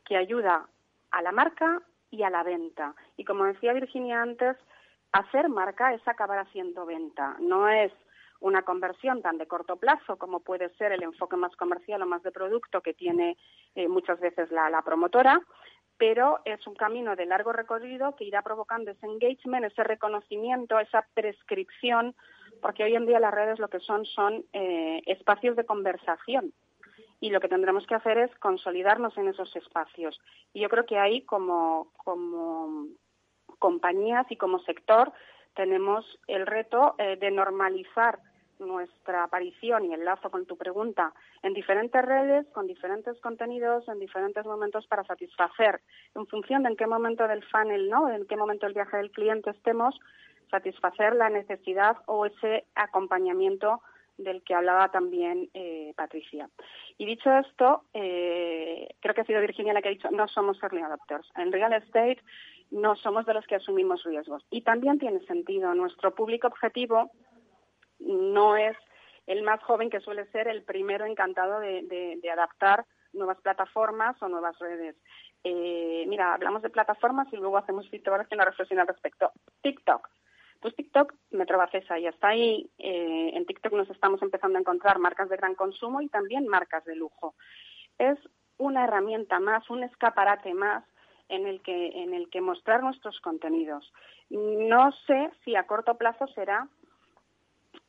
[0.07, 0.67] que ayuda
[1.11, 2.95] a la marca y a la venta.
[3.19, 4.57] Y como decía Virginia antes,
[5.13, 7.37] hacer marca es acabar haciendo venta.
[7.41, 7.93] No es
[8.43, 12.23] una conversión tan de corto plazo como puede ser el enfoque más comercial o más
[12.23, 13.37] de producto que tiene
[13.75, 15.41] eh, muchas veces la, promotora,
[15.97, 21.07] pero es un camino de largo recorrido que irá provocando ese engagement, ese reconocimiento, esa
[21.15, 22.15] prescripción,
[22.61, 26.53] porque hoy en día las redes lo que son son eh, espacios de conversación
[27.21, 30.21] y lo que tendremos que hacer es consolidarnos en esos espacios.
[30.53, 32.89] Y yo creo que ahí como, como
[33.61, 35.13] compañías y como sector
[35.55, 38.19] tenemos el reto eh, de normalizar
[38.63, 43.99] nuestra aparición y el lazo con tu pregunta en diferentes redes, con diferentes contenidos, en
[43.99, 45.81] diferentes momentos para satisfacer,
[46.15, 48.09] en función de en qué momento del funnel, ¿no?
[48.09, 49.99] en qué momento del viaje del cliente estemos,
[50.51, 53.81] satisfacer la necesidad o ese acompañamiento
[54.19, 56.49] del que hablaba también eh, Patricia.
[56.99, 60.63] Y dicho esto, eh, creo que ha sido Virginia la que ha dicho, no somos
[60.63, 61.29] early adopters.
[61.37, 62.19] En real estate
[62.71, 64.45] no somos de los que asumimos riesgos.
[64.51, 65.75] Y también tiene sentido.
[65.75, 67.11] Nuestro público objetivo
[68.07, 68.77] no es
[69.27, 74.59] el más joven que suele ser el primero encantado de, adaptar nuevas plataformas o nuevas
[74.59, 74.97] redes.
[75.45, 77.87] Eh, mira, hablamos de plataformas y luego hacemos
[78.33, 79.33] una reflexión al respecto.
[79.63, 80.09] TikTok.
[80.61, 85.29] Pues TikTok, Metrobacesa, y hasta ahí eh, en TikTok nos estamos empezando a encontrar marcas
[85.29, 87.35] de gran consumo y también marcas de lujo.
[87.99, 88.17] Es
[88.59, 90.85] una herramienta más, un escaparate más
[91.29, 93.93] en el que, en el que mostrar nuestros contenidos.
[94.31, 96.69] No sé si a corto plazo será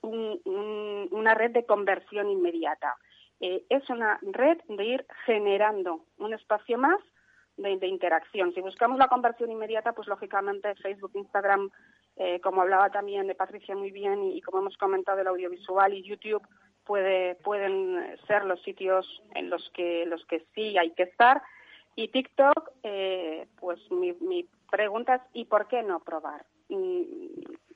[0.04, 2.96] una red de conversión inmediata.
[3.40, 7.00] Eh, es una red de ir generando un espacio más
[7.58, 8.54] de, interacción.
[8.54, 11.70] Si buscamos la conversión inmediata, pues lógicamente Facebook, Instagram,
[12.16, 16.04] eh, como hablaba también de Patricia muy bien y, como hemos comentado el audiovisual y
[16.04, 16.46] YouTube,
[16.86, 21.42] puede, pueden ser los sitios en los que, los que sí hay que estar.
[21.96, 26.46] Y TikTok, eh, pues mi, mi pregunta es, ¿y por qué no probar?
[26.70, 27.04] Mm,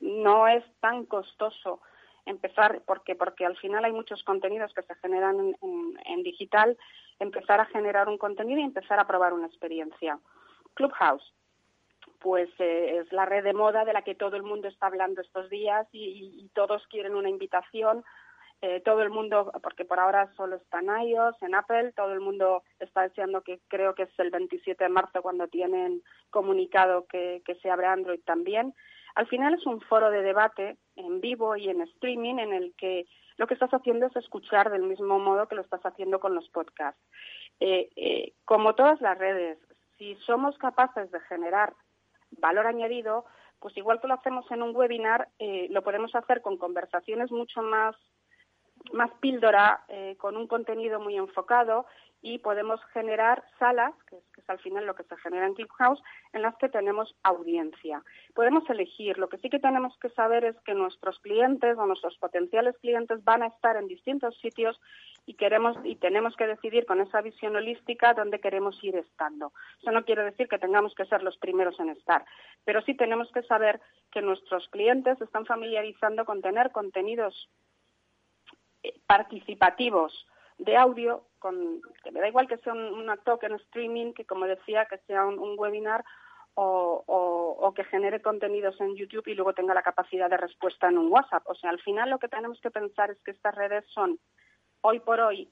[0.00, 1.80] no es tan costoso
[2.28, 6.76] empezar, porque, porque al final hay muchos contenidos que se generan en, digital,
[7.18, 10.18] empezar a generar un contenido y empezar a probar una experiencia.
[10.74, 11.34] Clubhouse,
[12.20, 15.20] pues eh, es la red de moda de la que todo el mundo está hablando
[15.20, 18.04] estos días y, todos quieren una invitación.
[18.60, 22.20] Eh, todo el mundo, porque por ahora solo está en iOS, en Apple, todo el
[22.20, 27.40] mundo está deseando que creo que es el 27 de marzo cuando tienen comunicado que,
[27.62, 28.74] se abre Android también.
[29.14, 33.06] Al final es un foro de debate en vivo y en streaming en el que
[33.36, 36.48] lo que estás haciendo es escuchar del mismo modo que lo estás haciendo con los
[36.48, 37.00] podcasts.
[37.60, 39.58] Eh, eh, como todas las redes,
[39.98, 41.74] si somos capaces de generar
[42.32, 43.24] valor añadido,
[43.60, 47.62] pues igual que lo hacemos en un webinar, eh, lo podemos hacer con conversaciones mucho
[47.62, 47.96] más
[48.92, 49.84] más píldora,
[50.18, 51.86] con un contenido muy enfocado
[52.20, 56.42] y podemos generar salas, que es, al final lo que se genera en Clubhouse, en
[56.42, 58.02] las que tenemos audiencia.
[58.34, 59.18] Podemos elegir.
[59.18, 63.22] Lo que sí que tenemos que saber es que nuestros clientes o nuestros potenciales clientes
[63.24, 64.80] van a estar en distintos sitios
[65.26, 69.52] y queremos y tenemos que decidir con esa visión holística dónde queremos ir estando.
[69.80, 72.24] Eso no quiere decir que tengamos que ser los primeros en estar,
[72.64, 77.67] pero sí tenemos que saber que nuestros clientes están familiarizando con tener contenidos eh,
[79.06, 80.26] participativos
[80.58, 84.24] de audio, con, que me da igual que sea un, una talk en streaming, que
[84.24, 86.04] como decía, que sea un, webinar
[86.54, 90.98] o, o, que genere contenidos en YouTube y luego tenga la capacidad de respuesta en
[90.98, 91.44] un WhatsApp.
[91.46, 94.18] O sea, al final lo que tenemos que pensar es que estas redes son
[94.80, 95.48] hoy por hoy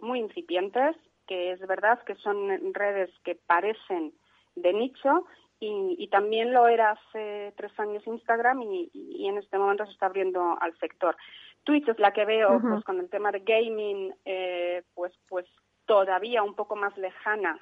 [0.00, 0.96] muy incipientes,
[1.28, 4.12] que es verdad que son redes que parecen
[4.56, 5.24] de nicho
[5.60, 10.06] y, también lo era hace tres años Instagram y, y, en este momento se está
[10.06, 11.16] abriendo al sector.
[11.64, 15.46] Twitch es la que veo pues con el tema de gaming eh, pues pues
[15.86, 17.58] todavía un poco más lejana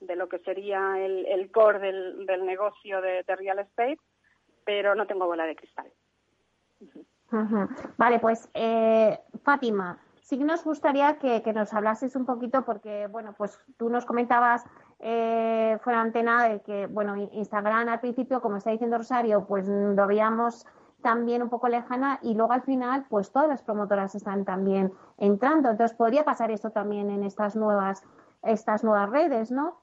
[0.00, 3.98] de lo que sería el, el core del, del negocio de, real estate
[4.64, 5.86] pero no tengo bola de cristal.
[7.96, 13.06] Vale pues eh, Fátima sí que nos gustaría que, que, nos hablases un poquito porque
[13.06, 14.64] bueno pues tú nos comentabas
[14.98, 20.06] eh, fuera antena de que bueno Instagram al principio como está diciendo Rosario pues lo
[20.06, 20.66] veíamos
[21.02, 25.70] también un poco lejana y luego al final pues todas las promotoras están también entrando.
[25.70, 28.04] Entonces podría pasar esto también en estas nuevas,
[28.42, 29.80] estas nuevas redes, ¿no?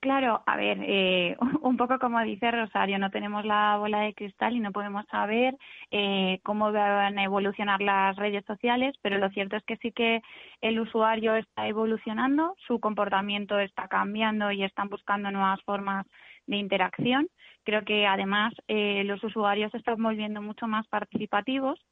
[0.00, 4.54] Claro, a ver, eh, un poco como dice Rosario, no tenemos la bola de cristal
[4.54, 5.56] y no podemos saber
[5.90, 10.22] eh, cómo van a evolucionar las redes sociales, pero lo cierto es que sí que
[10.60, 16.06] el usuario está evolucionando, su comportamiento está cambiando y están buscando nuevas formas
[16.46, 17.28] de interacción.
[17.66, 21.84] Creo que además eh, los usuarios se están volviendo mucho más participativos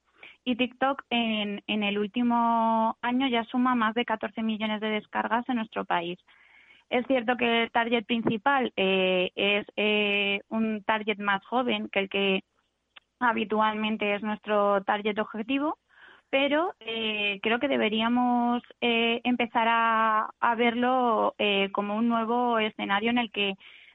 [0.45, 5.49] y TikTok en, en el último año ya suma más de 14 millones de descargas
[5.49, 6.16] en nuestro país.
[6.91, 12.09] Es cierto que el target principal eh, es eh, un target más joven que el
[12.09, 12.45] que
[13.18, 15.79] habitualmente es nuestro target objetivo,
[16.31, 21.35] pero eh, creo que deberíamos empezar a, verlo
[21.72, 23.55] como un nuevo escenario en el que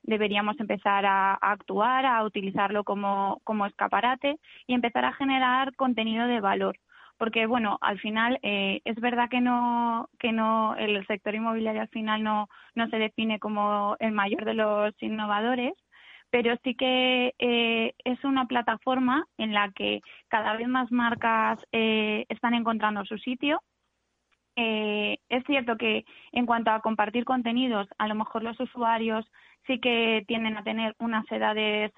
[0.09, 6.77] deberíamos empezar a, actuar, a utilizarlo como, escaparate y empezar a generar contenido de valor.
[7.17, 11.89] Porque bueno al final eh, es verdad que no que no el sector inmobiliario al
[11.89, 15.73] final no no se define como el mayor de los innovadores
[16.31, 22.25] pero sí que eh, es una plataforma en la que cada vez más marcas eh,
[22.29, 23.61] están encontrando su sitio.
[24.55, 26.03] Es cierto que
[26.33, 29.25] en cuanto a compartir contenidos, a lo mejor los usuarios
[29.67, 31.91] sí que tienden a tener unas edades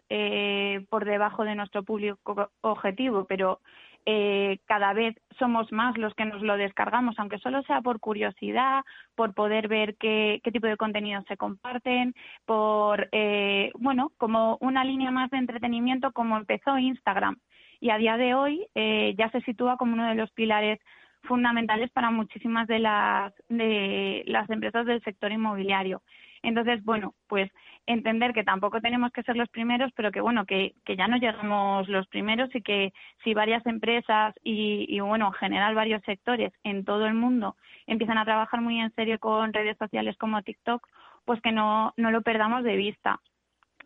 [0.89, 3.59] por debajo de nuestro público objetivo, pero
[4.05, 8.83] eh, cada vez somos más los que nos lo descargamos, aunque solo sea por curiosidad,
[9.15, 15.11] por poder ver qué, tipo de contenidos se comparten, por, eh, bueno, como una línea
[15.11, 17.37] más de entretenimiento como empezó Instagram.
[17.79, 20.79] Y a día de hoy eh, ya se sitúa como uno de los pilares
[21.23, 26.01] fundamentales para muchísimas de las, de las empresas del sector inmobiliario.
[26.43, 27.51] Entonces, bueno, pues
[27.85, 31.17] entender que tampoco tenemos que ser los primeros, pero que bueno, que, que ya no
[31.17, 36.51] llegamos los primeros y que si varias empresas y, y bueno, en general varios sectores
[36.63, 37.55] en todo el mundo
[37.87, 40.87] empiezan a trabajar muy en serio con redes sociales como TikTok,
[41.25, 43.19] pues que no, no lo perdamos de vista.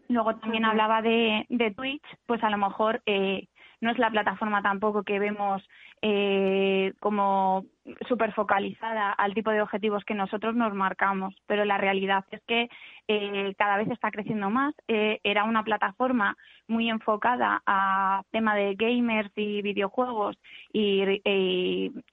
[0.07, 3.47] Luego también hablaba de, de Twitch, pues a lo mejor eh,
[3.82, 5.63] no es la plataforma tampoco que vemos
[6.01, 7.65] eh, como
[8.07, 12.69] súper focalizada al tipo de objetivos que nosotros nos marcamos, pero la realidad es que
[13.07, 14.76] eh, cada vez está creciendo más.
[14.88, 20.38] Eh, era una plataforma muy enfocada a tema de gamers y videojuegos
[20.71, 21.01] y,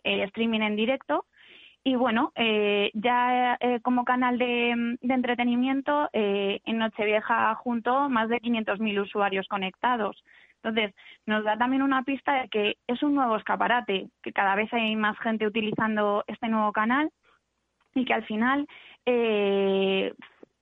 [0.04, 1.26] streaming en directo.
[1.84, 2.32] Y bueno,
[2.94, 10.22] ya como canal de, de entretenimiento, en Nochevieja junto más de 500.000 usuarios conectados.
[10.62, 10.94] Entonces,
[11.26, 14.94] nos da también una pista de que es un nuevo escaparate, que cada vez hay
[14.94, 17.10] más gente utilizando este nuevo canal
[17.94, 18.66] y que al final,
[19.04, 20.14] eh,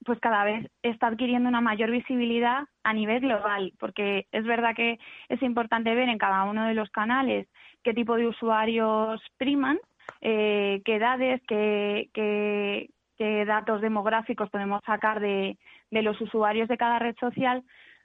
[0.05, 4.99] pues cada vez está adquiriendo una mayor visibilidad a nivel global, porque es verdad que
[5.29, 7.47] es importante ver en cada uno de los canales
[7.83, 9.79] qué tipo de usuarios priman,
[10.23, 12.89] eh, qué edades, qué, qué,
[13.19, 15.59] qué datos demográficos podemos sacar de,
[15.91, 17.63] de los usuarios de cada red social,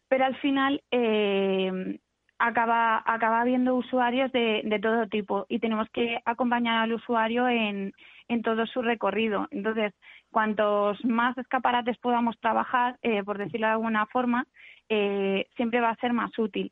[0.08, 2.00] pero al final eh,
[2.40, 7.94] acaba, acaba habiendo usuarios de, de, todo tipo y tenemos que acompañar al usuario en,
[8.28, 9.48] en todo su recorrido.
[9.52, 9.94] Entonces,
[10.32, 14.46] cuantos más escaparates podamos trabajar, eh, por decirlo de alguna forma,
[14.90, 16.72] eh, siempre va a ser más útil.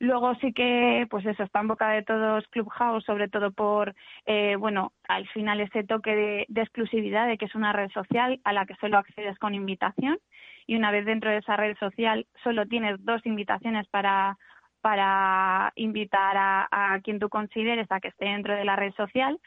[0.00, 3.94] Luego sí que, pues eso, está en boca de todos Clubhouse, sobre todo por,
[4.24, 8.54] eh, bueno, al final ese toque de, exclusividad de que es una red social a
[8.54, 10.18] la que solo accedes con invitación.
[10.66, 14.38] Y una vez dentro de esa red social solo tienes dos invitaciones para,
[14.80, 19.38] para invitar a, quien tú consideres a que esté dentro de la red social.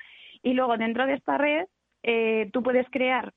[0.43, 1.65] Y luego dentro de esta red
[2.03, 3.33] eh, tú puedes crear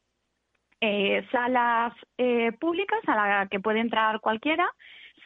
[0.83, 4.71] eh, salas eh, públicas a la que puede entrar cualquiera,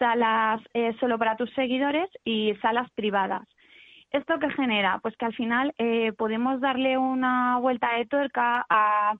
[0.00, 0.60] salas
[0.98, 3.46] solo para tus seguidores y salas privadas.
[4.10, 4.98] ¿Esto qué genera?
[5.00, 5.72] Pues que al final
[6.18, 9.14] podemos darle una vuelta de tuerca a,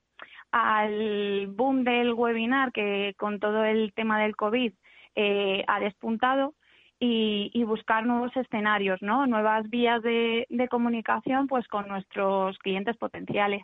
[0.53, 4.73] al boom del webinar que con todo el tema del COVID
[5.15, 6.55] eh, ha despuntado
[7.03, 9.27] y, buscar nuevos escenarios, ¿no?
[9.27, 13.63] Nuevas vías de, comunicación pues con nuestros clientes potenciales.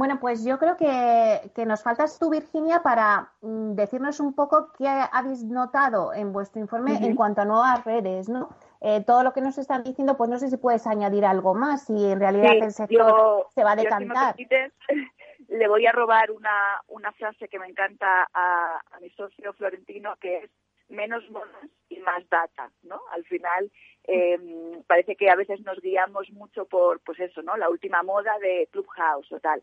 [0.00, 4.72] Bueno, pues yo creo que, que, nos faltas tú, Virginia, para mm, decirnos un poco
[4.78, 8.48] qué habéis notado en vuestro informe en cuanto a nuevas redes, ¿no?
[8.80, 11.84] Eh, todo lo que nos están diciendo, pues no sé si puedes añadir algo más,
[11.84, 14.36] si en realidad el sector se va a decantar.
[15.48, 20.38] le voy a robar una, una frase que me encanta a, mi socio Florentino, que
[20.38, 20.50] es
[20.88, 23.02] menos modas y más data, ¿no?
[23.12, 23.70] Al final
[24.04, 27.58] em, parece que a veces nos guiamos mucho por, pues eso, ¿no?
[27.58, 29.62] La última moda de Clubhouse o tal.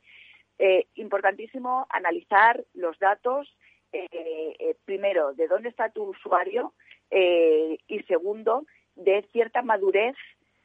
[0.60, 3.56] Eh, importantísimo analizar los datos,
[3.92, 6.74] eh, primero, de dónde está tu usuario
[7.10, 10.16] y segundo, de cierta madurez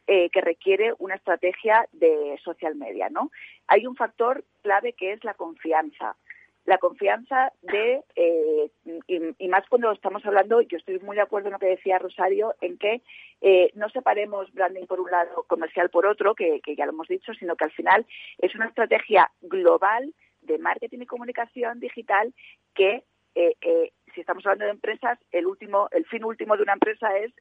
[0.08, 3.30] eh, que requiere una estrategia de social media, ¿no?
[3.68, 6.16] Hay un factor clave que es la confianza.
[6.64, 8.70] La confianza de, eh,
[9.08, 12.54] y, más cuando estamos hablando, yo estoy muy de acuerdo en lo que decía Rosario,
[12.60, 13.02] en que
[13.40, 17.34] eh, no separemos branding por un lado, comercial por otro, que, ya lo hemos dicho,
[17.34, 18.06] sino que al final
[18.38, 22.32] es una estrategia global de marketing y comunicación digital
[22.74, 23.02] que
[23.34, 27.32] eh, si estamos hablando de empresas, el último, el fin último de una empresa es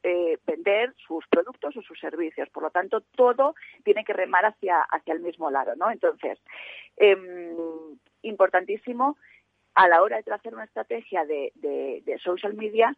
[0.46, 2.48] vender sus productos o sus servicios.
[2.48, 3.54] Por lo tanto, todo
[3.84, 5.90] tiene que remar hacia hacia el mismo lado, ¿no?
[5.90, 6.38] Entonces,
[6.96, 9.16] em, importantísimo
[9.74, 12.96] a la hora de trazar una estrategia de, de, social media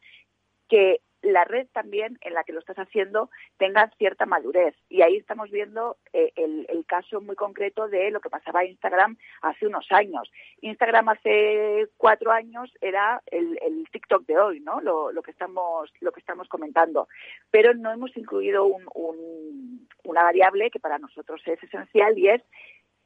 [0.69, 4.75] que la red también en la que lo estás haciendo tenga cierta madurez.
[4.91, 9.17] Y ahí estamos viendo eh, el, el, caso muy concreto de lo que pasaba Instagram
[9.41, 10.31] hace unos años.
[10.61, 14.83] Instagram hace cuatro años era el, el TikTok de hoy, ¿no?
[14.83, 17.09] Lo, lo, que estamos lo que estamos comentando.
[17.51, 22.43] Pero no hemos incluido un, un, una variable que para nosotros es esencial y es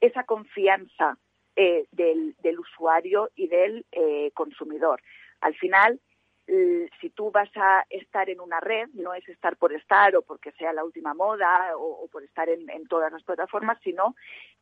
[0.00, 1.18] esa confianza
[1.60, 5.02] eh, del, del, usuario y del eh, consumidor.
[5.40, 6.00] Al final,
[6.46, 10.52] si tú vas a estar en una red, no es estar por estar o porque
[10.52, 14.14] sea la última moda o, por estar en, todas las plataformas, sino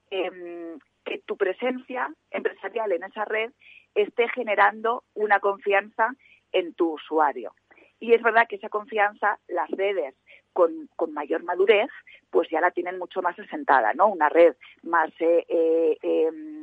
[0.09, 3.53] em, que tu presencia empresarial en esa red
[3.95, 6.15] esté generando una confianza
[6.51, 7.53] en tu usuario.
[8.01, 10.15] Y es verdad que esa confianza, las redes
[10.55, 11.91] con, mayor madurez,
[12.31, 14.07] pues ya la tienen mucho más asentada, ¿no?
[14.09, 16.56] Una red más eh, em,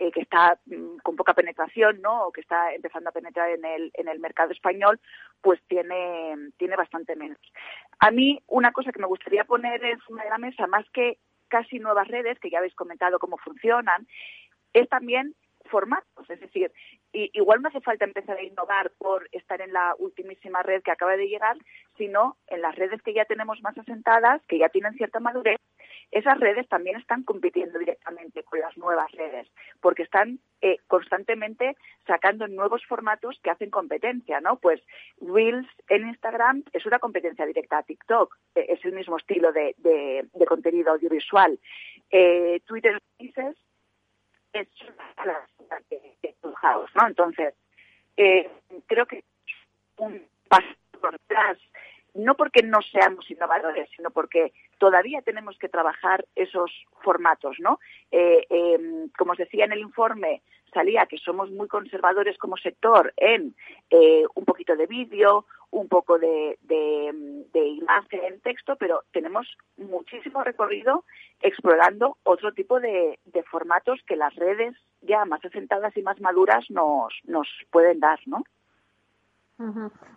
[0.00, 2.26] eh, que está mm, con poca penetración, ¿no?
[2.26, 5.00] O que está empezando a penetrar en el, en el mercado español,
[5.40, 7.38] pues tiene, tiene bastante menos.
[7.98, 11.18] A mí, una cosa que me gustaría poner encima de la mesa, más que
[11.48, 14.06] casi nuevas redes, que ya habéis comentado cómo funcionan,
[14.72, 15.34] es también
[15.68, 16.72] formatos, es decir,
[17.12, 21.16] igual no hace falta empezar a innovar por estar en la ultimísima red que acaba
[21.16, 21.56] de llegar,
[21.96, 25.58] sino en las redes que ya tenemos más asentadas, que ya tienen cierta madurez,
[26.10, 29.46] esas redes también están compitiendo directamente con las nuevas redes,
[29.80, 34.56] porque están eh, constantemente sacando nuevos formatos que hacen competencia, ¿no?
[34.56, 34.80] Pues
[35.20, 39.74] Reels en Instagram es una competencia directa a TikTok, eh, es el mismo estilo de,
[40.46, 41.58] contenido audiovisual.
[42.10, 43.56] Eh, Twitter Spaces
[44.54, 44.68] es
[45.18, 47.06] una de, ¿no?
[47.06, 47.54] Entonces,
[48.16, 48.50] eh,
[48.86, 49.24] creo que
[49.98, 50.66] un paso
[51.00, 51.58] por atrás
[52.18, 56.70] no porque no seamos innovadores, sino porque todavía tenemos que trabajar esos
[57.02, 57.78] formatos, ¿no?
[58.10, 60.42] Eh, em, como os decía en el informe,
[60.74, 63.54] salía que somos muy conservadores como sector en
[63.90, 69.46] eh, un poquito de vídeo, un poco de, de, imagen, texto, pero tenemos
[69.76, 71.04] muchísimo recorrido
[71.40, 76.68] explorando otro tipo de, de, formatos que las redes ya más asentadas y más maduras
[76.70, 78.42] nos, nos pueden dar, ¿no?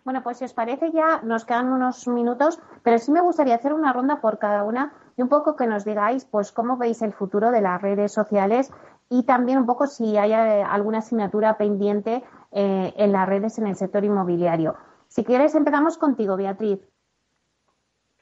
[0.03, 3.73] Bueno, pues si os parece ya nos quedan unos minutos, pero sí me gustaría hacer
[3.73, 7.11] una ronda por cada una y un poco que nos digáis pues cómo veis el
[7.11, 8.71] futuro de las redes sociales
[9.09, 13.65] y también un poco si hay eh, alguna asignatura pendiente eh, en las redes en
[13.65, 14.75] el sector inmobiliario.
[15.07, 16.79] Si quieres empezamos contigo, Beatriz.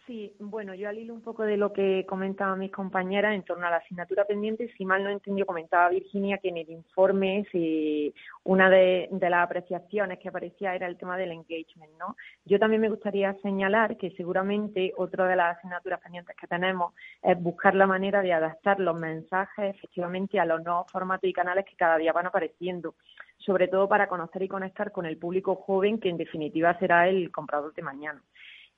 [0.10, 3.68] Sí, bueno, yo al hilo un poco de lo que comentaban mis compañeras en torno
[3.68, 8.12] a la asignatura pendiente, si mal no entendió, comentaba Virginia que en el informe si
[8.44, 12.16] una de, las apreciaciones que aparecía era el tema del engagement, ¿no?
[12.44, 17.40] Yo también me gustaría señalar que seguramente otra de las asignaturas pendientes que tenemos es
[17.40, 21.76] buscar la manera de adaptar los mensajes efectivamente a los nuevos formatos y canales que
[21.76, 22.96] cada día van apareciendo
[23.38, 27.32] sobre todo para conocer y conectar con el público joven que en definitiva será el
[27.32, 28.24] comprador de mañana.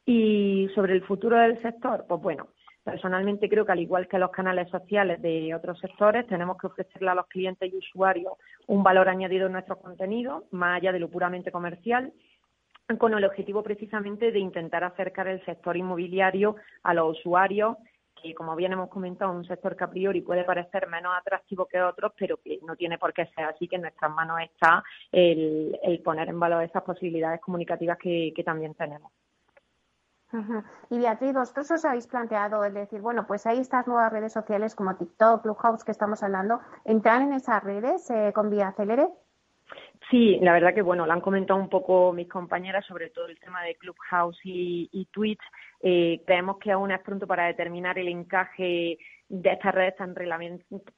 [0.06, 2.48] Y sobre el futuro del sector, pues bueno,
[2.84, 7.10] personalmente creo que al igual que los canales sociales de otros sectores, tenemos que ofrecerle
[7.10, 8.34] a los clientes y usuarios
[8.68, 12.12] un valor añadido en nuestro contenido, más allá de lo puramente comercial,
[12.98, 17.78] con el objetivo precisamente de intentar acercar el sector inmobiliario a los usuarios,
[18.22, 21.68] que como bien hemos comentado, es un sector que a priori puede parecer menos atractivo
[21.68, 24.84] que otros, pero que no tiene por qué ser así, que en nuestras manos está
[25.12, 29.12] el, poner en valor esas posibilidades comunicativas que también tenemos.
[30.90, 34.76] Y Beatriz, vosotros os habéis planteado el decir, bueno, pues hay estas nuevas redes sociales
[34.76, 39.08] como TikTok, Clubhouse que estamos hablando, ¿entrar en esas redes eh, con vía Celere?
[40.10, 43.40] Sí, la verdad que bueno, lo han comentado un poco mis compañeras sobre todo el
[43.40, 45.42] tema de Clubhouse y, y Twitch.
[45.82, 48.98] Eh, creemos que aún es pronto para determinar el encaje
[49.32, 50.14] de estas redes tan,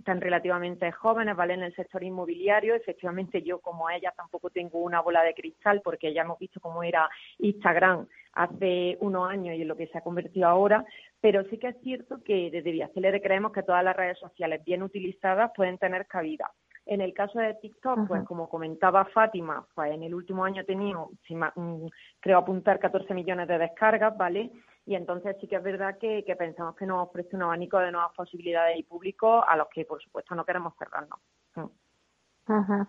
[0.04, 1.54] tan relativamente jóvenes, ¿vale?
[1.54, 6.12] En el sector inmobiliario, efectivamente yo como ella tampoco tengo una bola de cristal porque
[6.16, 7.08] ya hemos visto cómo era
[7.38, 10.84] Instagram hace unos años y en lo que se ha convertido ahora,
[11.22, 14.82] pero sí que es cierto que desde Viacelere creemos que todas las redes sociales bien
[14.82, 16.50] utilizadas pueden tener cabida.
[16.88, 20.66] En el caso de TikTok, pues como comentaba Fátima, pues en el último año he
[20.66, 21.86] tenido, mm,
[22.20, 24.50] creo apuntar 14 millones de descargas, ¿vale?
[24.86, 28.12] Y entonces sí que es verdad que, pensamos que nos ofrece un abanico de nuevas
[28.16, 31.20] posibilidades y públicos a los que, por supuesto, no queremos cerrarnos.
[31.56, 32.82] Mm.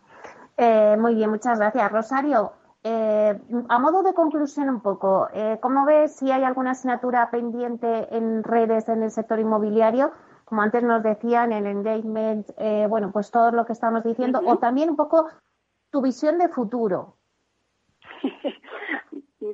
[0.57, 1.93] Eh, muy bien, muchas gracias.
[1.93, 2.53] Rosario,
[2.87, 3.41] eh,
[3.71, 8.43] a modo de conclusión un poco, eh, ¿cómo ves si hay alguna asignatura pendiente en
[8.43, 10.13] redes en el sector inmobiliario?
[10.45, 14.59] Como antes nos decían, el engagement, eh, bueno, pues todo lo que estamos diciendo, o
[14.59, 15.31] también un poco
[15.91, 17.17] tu visión de futuro.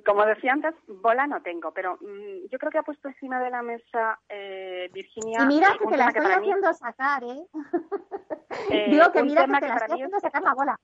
[0.05, 3.51] Como decía antes, bola no tengo, pero mm, yo creo que ha puesto encima de
[3.51, 5.41] la mesa eh, Virginia.
[5.43, 7.47] Y mira que te la que estoy para mí- haciendo sacar, ¿eh?
[8.71, 10.77] eh, Digo que mira que tema te la estoy haciendo sacar la bola.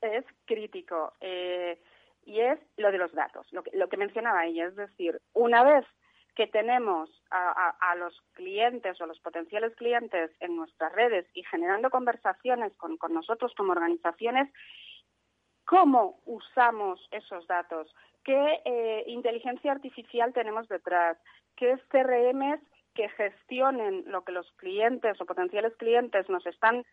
[0.00, 1.80] es crítico eh,
[2.24, 4.66] y es lo de los datos, lo que, lo que mencionaba ella.
[4.66, 5.84] Es decir, una vez
[6.36, 11.42] que tenemos a, a- a los clientes o los potenciales clientes en nuestras redes y
[11.44, 14.48] generando conversaciones con, con nosotros como organizaciones,
[15.68, 17.94] ¿cómo usamos esos datos?
[18.24, 21.18] ¿Qué eh, inteligencia artificial tenemos detrás?
[21.56, 22.60] ¿Qué CRMs
[22.94, 26.84] que gestionen lo que los clientes o potenciales clientes nos están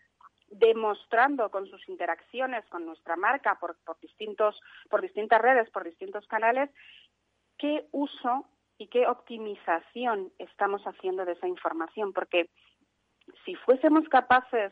[0.49, 6.27] demostrando con sus interacciones con nuestra marca por, por distintos por distintas redes por distintos
[6.27, 6.69] canales
[7.57, 8.45] qué uso
[8.77, 12.51] y qué optimización estamos haciendo de esa información porque
[13.43, 14.71] si fuésemos capaces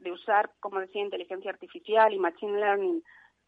[0.00, 3.04] de usar como decía inteligencia artificial y machine learning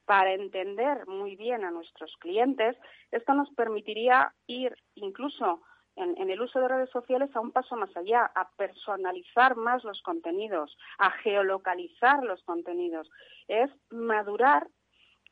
[0.07, 2.77] para entender muy bien a nuestros clientes
[3.15, 5.63] esto nos permitiría ir incluso
[5.95, 9.85] en, en el uso de redes sociales a un paso más allá, a personalizar más
[9.85, 13.09] los contenidos, a geolocalizar los contenidos.
[13.47, 14.67] Es madurar,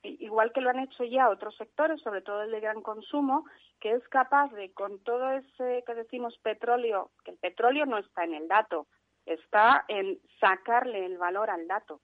[0.04, 3.44] igual que lo han hecho ya otros sectores, sobre todo el de gran consumo,
[3.80, 8.22] que es capaz de, con todo ese que decimos petróleo, que el petróleo no está
[8.22, 8.86] en el dato,
[9.26, 12.00] está en sacarle el valor al dato.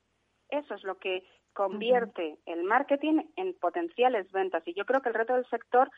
[0.48, 1.22] Eso es lo que
[1.58, 4.62] convierte el marketing en potenciales ventas.
[4.66, 5.90] Y yo creo que el reto del sector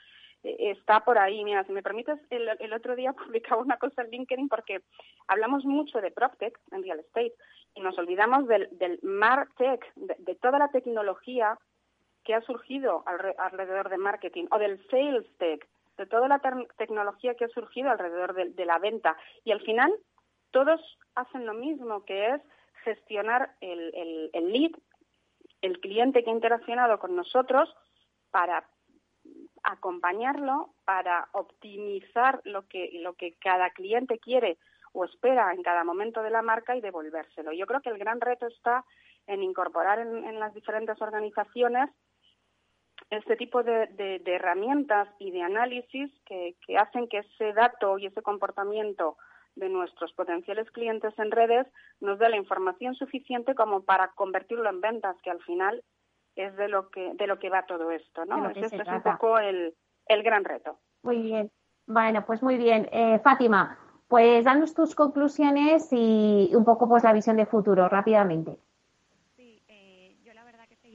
[0.42, 1.44] eh, está por ahí.
[1.44, 4.80] Mira, si me permites, el, el otro día publicaba una cosa en LinkedIn porque
[5.28, 7.34] hablamos mucho de PropTech en real estate
[7.74, 11.58] y nos olvidamos del, del MarTech, de, de toda la tecnología
[12.24, 16.38] que ha surgido alre- alrededor de marketing o del sales tech, de toda la
[16.78, 19.14] tecnología que ha surgido alrededor de, de la venta.
[19.44, 19.92] Y al final
[20.52, 20.80] todos
[21.14, 22.40] hacen lo mismo, que es
[22.84, 24.72] gestionar el, el, el lead,
[25.62, 27.74] el cliente que ha interaccionado con nosotros
[28.30, 28.68] para
[29.62, 34.58] acompañarlo, para optimizar lo que, lo que cada cliente quiere
[34.92, 37.52] o espera en cada momento de la marca y devolvérselo.
[37.52, 38.84] Yo creo que el gran reto está
[39.26, 41.90] en incorporar en, las diferentes organizaciones
[43.10, 49.16] este tipo de, herramientas y de análisis que hacen que ese dato y ese comportamiento
[49.56, 51.66] de nuestros potenciales clientes en redes
[52.00, 55.82] nos dé la información suficiente como para convertirlo en ventas, que al final
[56.36, 58.48] es de lo que de lo que va todo esto, ¿no?
[58.50, 59.12] Ese es un trata.
[59.12, 59.74] poco el,
[60.06, 60.78] el gran reto.
[61.02, 61.50] Muy bien.
[61.86, 62.88] Bueno, pues muy bien.
[62.92, 63.78] Eh, Fátima,
[64.08, 68.58] pues danos tus conclusiones y un poco pues la visión de futuro rápidamente.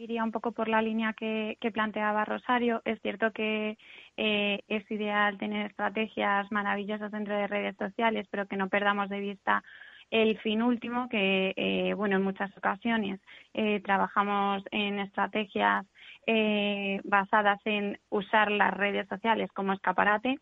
[0.06, 2.80] Seguiría un poco por la línea que, que planteaba Rosario.
[2.86, 3.76] Es cierto que
[4.18, 9.20] eh, es ideal tener estrategias maravillosas dentro de redes sociales, pero que no perdamos de
[9.20, 9.64] vista
[10.12, 13.20] el fin último, que, eh, bueno, en muchas ocasiones
[13.56, 15.88] eh, trabajamos en estrategias
[16.28, 20.38] eh, basadas en usar las redes sociales como escaparate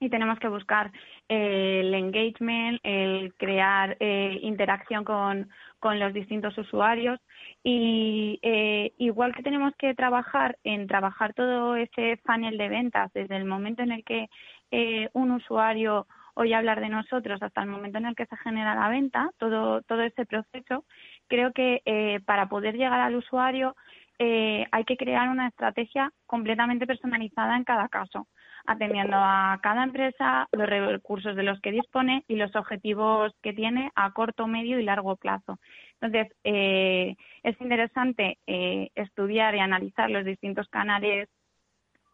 [0.00, 0.92] y tenemos que buscar
[1.28, 5.48] eh, el engagement, el crear eh, interacción con,
[5.80, 7.20] con los distintos usuarios.
[7.62, 13.36] Y eh, igual que tenemos que trabajar en trabajar todo ese funnel de ventas desde
[13.36, 14.28] el momento en el que
[14.70, 18.76] eh, un usuario oye hablar de nosotros hasta el momento en el que se genera
[18.76, 20.84] la venta, todo, todo ese proceso,
[21.26, 23.74] creo que eh, para poder llegar al usuario
[24.20, 28.26] hay que crear una estrategia completamente personalizada en cada caso
[28.68, 33.90] atendiendo a cada empresa, los recursos de los que dispone y los objetivos que tiene
[33.94, 35.58] a corto, medio y largo plazo.
[35.98, 41.30] Entonces, eh, es interesante eh, estudiar y analizar los distintos canales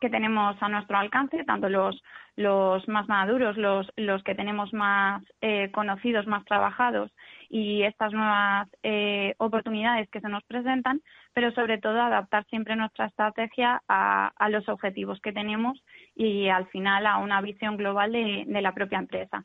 [0.01, 2.01] que tenemos a nuestro alcance, tanto los,
[2.37, 7.11] los más maduros, los, los que tenemos más eh, conocidos, más trabajados
[7.55, 11.01] y estas nuevas eh, oportunidades que se nos presentan,
[11.33, 15.81] pero sobre todo adaptar siempre nuestra estrategia a, los objetivos que tenemos
[16.17, 19.41] y al final a una visión global de, la propia empresa.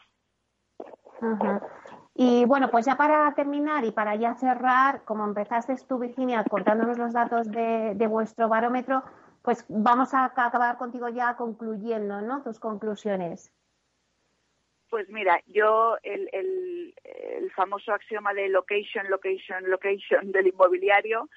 [2.15, 6.97] Y bueno, pues ya para terminar y para ya cerrar, como empezaste tú, Virginia, contándonos
[6.97, 9.03] los datos de, de vuestro barómetro,
[9.43, 12.41] pues vamos a acabar contigo ya concluyendo, ¿no?
[12.41, 13.53] Tus conclusiones.
[14.89, 21.29] Pues mira, yo el, el, famoso axioma de location, location, location del inmobiliario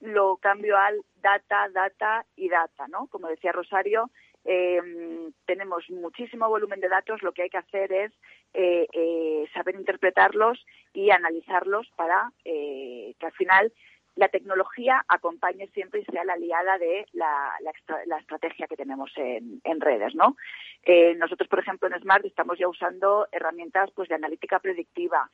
[0.00, 3.06] lo cambio al data, data y data, ¿no?
[3.08, 4.10] Como decía Rosario,
[4.44, 8.12] Em, tenemos muchísimo volumen de datos, lo que hay que hacer es
[8.54, 13.72] eh, eh, saber interpretarlos y analizarlos para eh, que al final
[14.16, 17.52] la tecnología acompañe siempre y sea la aliada de la,
[18.18, 20.36] estrategia que tenemos en, redes, ¿no?
[21.16, 25.30] nosotros, por ejemplo, en Smart estamos ya usando herramientas pues de analítica predictiva,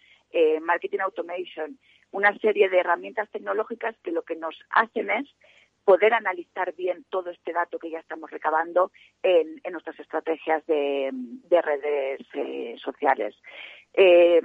[0.63, 1.79] marketing automation,
[2.13, 5.27] una serie de herramientas tecnológicas que lo que nos hacen es
[5.87, 8.91] poder analizar bien todo este dato que ya estamos recabando
[9.23, 11.13] en, nuestras estrategias de,
[11.63, 13.37] redes eh, sociales.
[13.99, 14.43] Eh,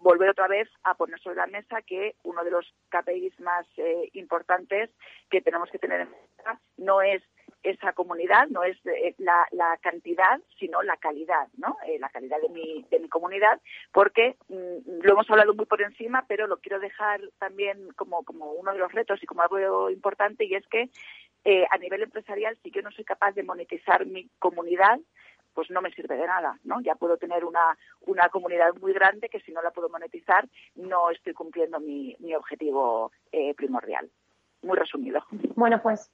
[0.00, 4.10] volver otra vez a poner sobre la mesa que uno de los KPIs más eh,
[4.14, 4.90] importantes
[5.30, 7.22] que tenemos que tener en cuenta no es
[7.62, 9.46] esa comunidad no es eh, la,
[9.80, 11.76] cantidad, sino la calidad, ¿no?
[11.86, 13.60] Eh, la calidad de mi, de mi comunidad,
[13.92, 18.52] porque mm, lo hemos hablado muy por encima, pero lo quiero dejar también como, como
[18.52, 20.88] uno de los retos y como algo importante, y es que
[21.44, 24.98] eh, a nivel empresarial, si yo no soy capaz de monetizar mi comunidad,
[25.54, 26.80] pues no me sirve de nada, ¿no?
[26.80, 27.76] Ya puedo tener una,
[28.06, 32.34] una comunidad muy grande que si no la puedo monetizar no estoy cumpliendo mi, mi
[32.34, 33.12] objetivo
[33.56, 34.10] primordial.
[34.62, 35.22] Muy resumido.
[35.54, 36.10] Bueno, pues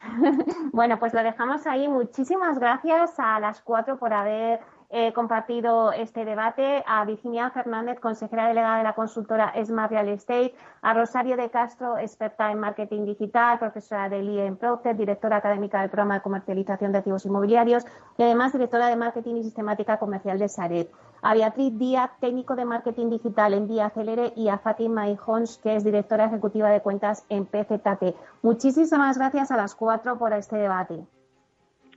[0.72, 1.88] bueno, pues lo dejamos ahí.
[1.88, 4.60] Muchísimas gracias a las cuatro por haber
[4.90, 10.54] eh, compartido este debate, a Virginia Fernández, consejera delegada de la consultora Smart Real Estate,
[10.82, 15.80] a Rosario de Castro, experta en marketing digital, profesora del IE en Procter, directora académica
[15.80, 17.84] del programa de comercialización de activos inmobiliarios
[18.16, 20.90] y además directora de marketing y sistemática comercial de Saret
[21.24, 25.74] a Beatriz Díaz, técnico de marketing digital en Vía Acelere, y a Fátima Ijons, que
[25.74, 28.14] es directora ejecutiva de cuentas en PZT.
[28.42, 31.06] Muchísimas gracias a las cuatro por este debate.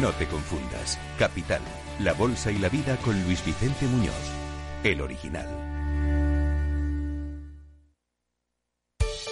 [0.00, 0.98] No te confundas.
[1.18, 1.60] Capital,
[1.98, 4.14] la bolsa y la vida con Luis Vicente Muñoz,
[4.84, 5.48] el original.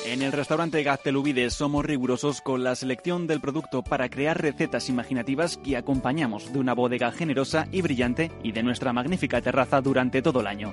[0.07, 5.57] En el restaurante Gaztelubides somos rigurosos con la selección del producto para crear recetas imaginativas
[5.59, 10.41] que acompañamos de una bodega generosa y brillante y de nuestra magnífica terraza durante todo
[10.41, 10.73] el año.